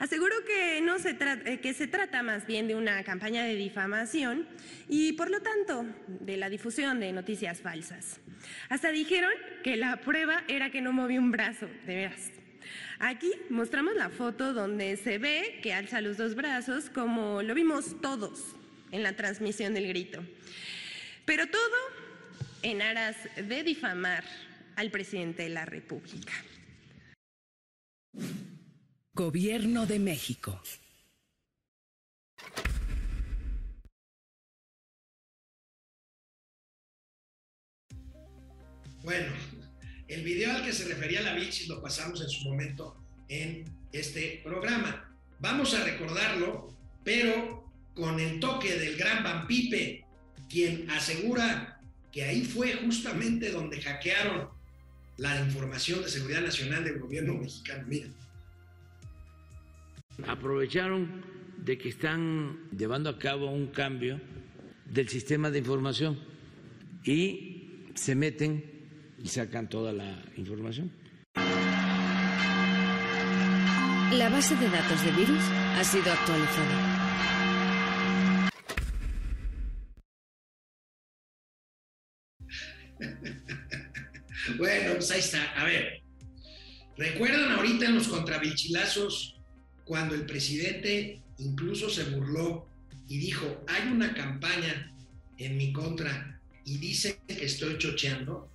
[0.00, 4.48] Aseguró que, no se eh, que se trata más bien de una campaña de difamación
[4.88, 8.20] y, por lo tanto, de la difusión de noticias falsas.
[8.68, 12.30] Hasta dijeron que la prueba era que no movió un brazo, de veras.
[12.98, 18.00] Aquí mostramos la foto donde se ve que alza los dos brazos como lo vimos
[18.00, 18.56] todos
[18.90, 20.24] en la transmisión del grito.
[21.24, 21.76] Pero todo
[22.62, 24.24] en aras de difamar
[24.74, 26.32] al presidente de la República.
[29.16, 30.60] Gobierno de México.
[39.04, 39.32] Bueno,
[40.08, 42.96] el video al que se refería la Vichy lo pasamos en su momento
[43.28, 45.16] en este programa.
[45.38, 49.46] Vamos a recordarlo, pero con el toque del gran Van
[50.48, 54.48] quien asegura que ahí fue justamente donde hackearon
[55.18, 57.84] la información de seguridad nacional del gobierno mexicano.
[57.86, 58.08] Mira.
[60.26, 61.24] Aprovecharon
[61.58, 64.20] de que están llevando a cabo un cambio
[64.84, 66.18] del sistema de información
[67.04, 68.64] y se meten
[69.22, 70.92] y sacan toda la información.
[74.12, 75.42] La base de datos de virus
[75.76, 77.00] ha sido actualizada.
[84.56, 85.42] Bueno, pues ahí está.
[85.60, 86.02] A ver,
[86.96, 89.34] ¿recuerdan ahorita en los contrabichilazos
[89.84, 92.66] cuando el presidente incluso se burló
[93.08, 94.90] y dijo, hay una campaña
[95.38, 98.48] en mi contra y dice que estoy chocheando?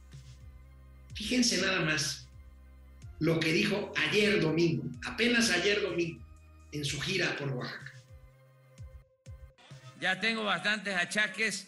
[1.13, 2.27] Fíjense nada más
[3.19, 6.23] lo que dijo ayer domingo, apenas ayer domingo,
[6.71, 7.93] en su gira por Oaxaca.
[9.99, 11.67] Ya tengo bastantes achaques.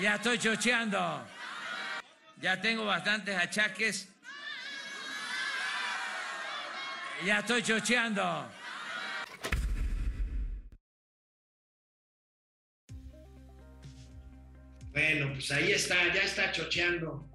[0.00, 1.26] Ya estoy chocheando.
[2.42, 4.08] Ya tengo bastantes achaques.
[7.24, 8.50] Ya estoy chocheando.
[14.92, 17.28] Bueno, pues ahí está, ya está chocheando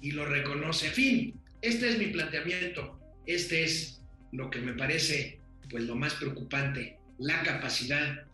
[0.00, 0.90] y lo reconoce.
[0.90, 2.98] Fin, este es mi planteamiento.
[3.26, 4.00] Este es
[4.32, 8.24] lo que me parece pues lo más preocupante, la capacidad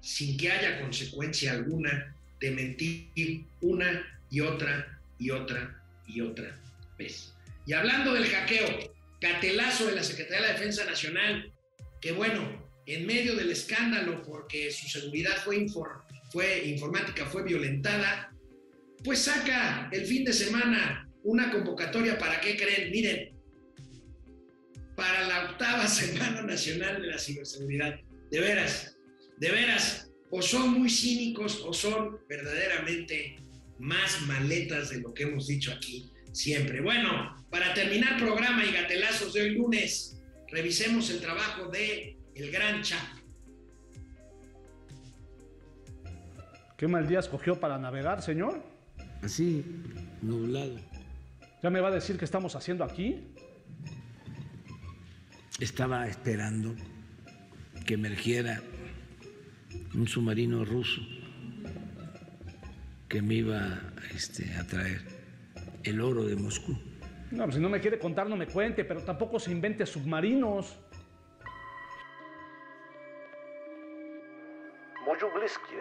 [0.00, 6.54] sin que haya consecuencia alguna de mentir una y otra y otra y otra
[6.98, 7.32] vez.
[7.66, 8.91] Y hablando del hackeo,
[9.22, 11.52] catelazo de la Secretaría de la Defensa Nacional,
[12.00, 15.64] que bueno, en medio del escándalo porque su seguridad fue,
[16.32, 18.34] fue informática, fue violentada,
[19.04, 23.38] pues saca el fin de semana una convocatoria para qué creen, miren,
[24.96, 28.00] para la octava Semana Nacional de la Ciberseguridad.
[28.30, 28.96] De veras,
[29.36, 33.36] de veras, o son muy cínicos o son verdaderamente
[33.78, 36.80] más maletas de lo que hemos dicho aquí siempre.
[36.80, 42.82] Bueno, para terminar programa y gatelazos de hoy lunes, revisemos el trabajo de el gran
[42.82, 43.20] Chapo.
[46.76, 48.60] ¿Qué mal día escogió para navegar, señor?
[49.22, 49.64] Así,
[50.20, 50.76] nublado.
[51.62, 53.28] ¿Ya me va a decir qué estamos haciendo aquí?
[55.60, 56.74] Estaba esperando
[57.86, 58.60] que emergiera
[59.94, 61.02] un submarino ruso
[63.08, 63.80] que me iba
[64.14, 65.11] este, a traer
[65.83, 66.73] el oro de Moscú.
[67.31, 70.77] No, pues si no me quiere contar, no me cuente, pero tampoco se invente submarinos.
[75.07, 75.75] Можу близькі.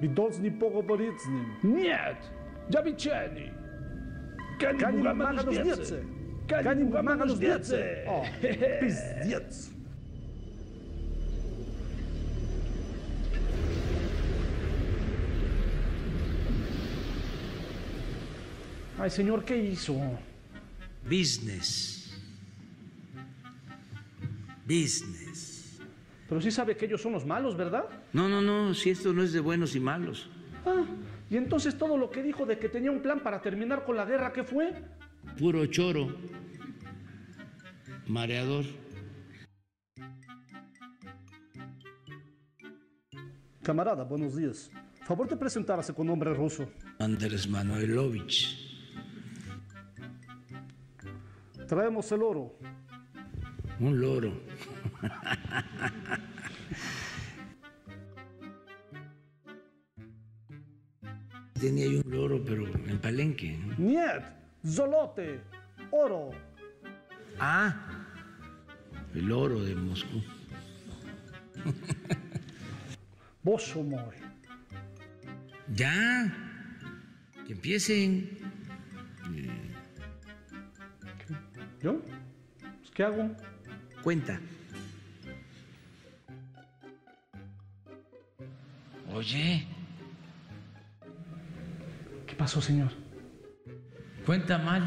[0.00, 1.56] Відоцні поговорити з ним.
[1.62, 2.16] Нет!
[2.70, 3.52] Я відчайний!
[4.60, 6.04] Канім гамага ждеться!
[6.48, 8.04] Канім гамага ждеться!
[8.08, 8.24] О,
[8.80, 9.70] пиздец!
[18.97, 19.99] Ay, señor, ¿qué hizo?
[21.03, 22.17] Business.
[24.65, 25.79] Business.
[26.29, 27.85] Pero sí sabe que ellos son los malos, ¿verdad?
[28.13, 30.29] No, no, no, si esto no es de buenos y malos.
[30.65, 30.85] Ah,
[31.29, 34.05] y entonces todo lo que dijo de que tenía un plan para terminar con la
[34.05, 34.73] guerra, ¿qué fue?
[35.37, 36.15] Puro choro.
[38.07, 38.65] Mareador.
[43.61, 44.71] Camarada, buenos días.
[45.03, 46.67] Favor de presentarse con nombre ruso.
[46.97, 48.64] Andrés Manuelovich.
[51.67, 52.57] Traemos el oro.
[53.79, 54.31] Un loro.
[61.59, 63.57] Tenía yo un loro, pero en Palenque.
[63.57, 63.75] ¿no?
[63.77, 64.21] Niet,
[64.63, 65.41] zolote,
[65.91, 66.31] oro.
[67.39, 67.73] Ah,
[69.13, 70.21] el oro de Moscú.
[73.43, 74.15] Moy.
[75.75, 76.33] Ya,
[77.45, 78.44] que empiecen.
[81.85, 82.01] ¿Yo?
[82.01, 83.29] Pues, ¿Qué hago?
[84.01, 84.39] Cuenta.
[89.13, 89.67] Oye,
[92.25, 92.89] ¿Qué pasó, señor?
[94.25, 94.81] cuenta mal.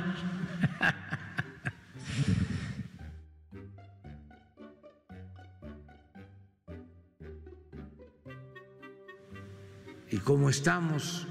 [10.11, 11.29] ¿Y cómo estamos?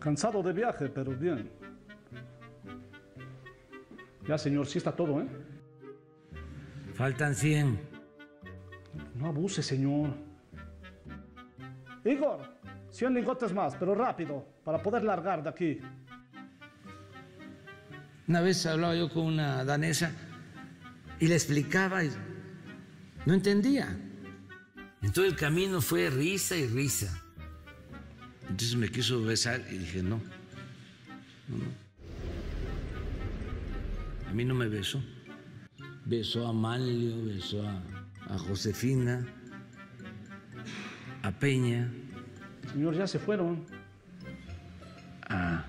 [0.00, 1.65] Cansado de viaje, pero bien.
[4.28, 5.26] Ya, señor, sí está todo, ¿eh?
[6.94, 7.78] Faltan 100.
[9.14, 10.14] No abuse, señor.
[12.04, 12.40] Igor,
[12.90, 15.80] 100 lingotes más, pero rápido, para poder largar de aquí.
[18.28, 20.10] Una vez hablaba yo con una danesa
[21.20, 22.10] y le explicaba y
[23.24, 23.96] no entendía.
[25.02, 27.22] En todo el camino fue risa y risa.
[28.42, 30.16] Entonces me quiso besar y dije, no,
[31.48, 31.85] no, no.
[34.28, 35.02] A mí no me besó.
[36.04, 37.82] Besó a Manlio, besó a,
[38.28, 39.26] a Josefina,
[41.22, 41.90] a Peña,
[42.72, 43.64] Señor, ya se fueron.
[45.28, 45.64] a...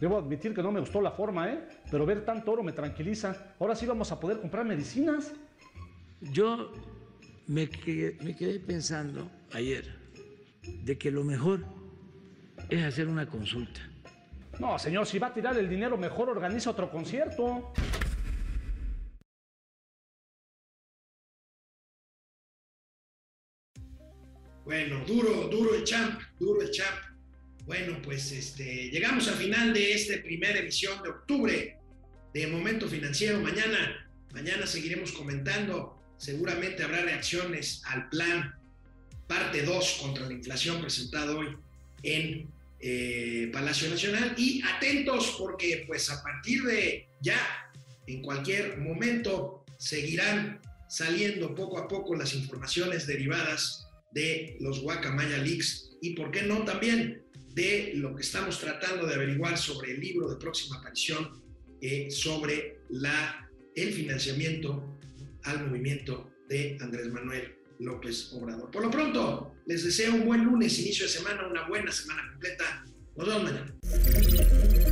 [0.00, 1.66] Debo admitir que no me gustó la forma, ¿eh?
[1.90, 3.54] Pero ver tanto oro me tranquiliza.
[3.58, 5.32] Ahora sí vamos a poder comprar medicinas.
[6.20, 6.72] Yo
[7.46, 9.98] me quedé, me quedé pensando ayer
[10.84, 11.64] de que lo mejor
[12.68, 13.80] es hacer una consulta.
[14.58, 17.72] No, señor, si va a tirar el dinero, mejor organiza otro concierto.
[24.64, 26.96] Bueno, duro, duro el champ, duro el champ.
[27.66, 31.78] Bueno, pues este, llegamos al final de esta primera emisión de octubre
[32.32, 33.38] de Momento Financiero.
[33.40, 36.00] Mañana, mañana seguiremos comentando.
[36.16, 38.54] Seguramente habrá reacciones al plan
[39.26, 41.56] parte 2 contra la inflación presentado hoy
[42.02, 42.48] en
[42.80, 44.34] eh, Palacio Nacional.
[44.36, 47.38] Y atentos porque pues a partir de ya,
[48.06, 55.90] en cualquier momento, seguirán saliendo poco a poco las informaciones derivadas de los Guacamaya Leaks
[56.00, 57.22] y, por qué no, también
[57.54, 61.42] de lo que estamos tratando de averiguar sobre el libro de próxima aparición
[61.80, 64.98] eh, sobre la, el financiamiento
[65.44, 68.70] al movimiento de Andrés Manuel López Obrador.
[68.70, 72.84] Por lo pronto, les deseo un buen lunes, inicio de semana, una buena semana completa.
[73.16, 74.85] Nos vemos mañana.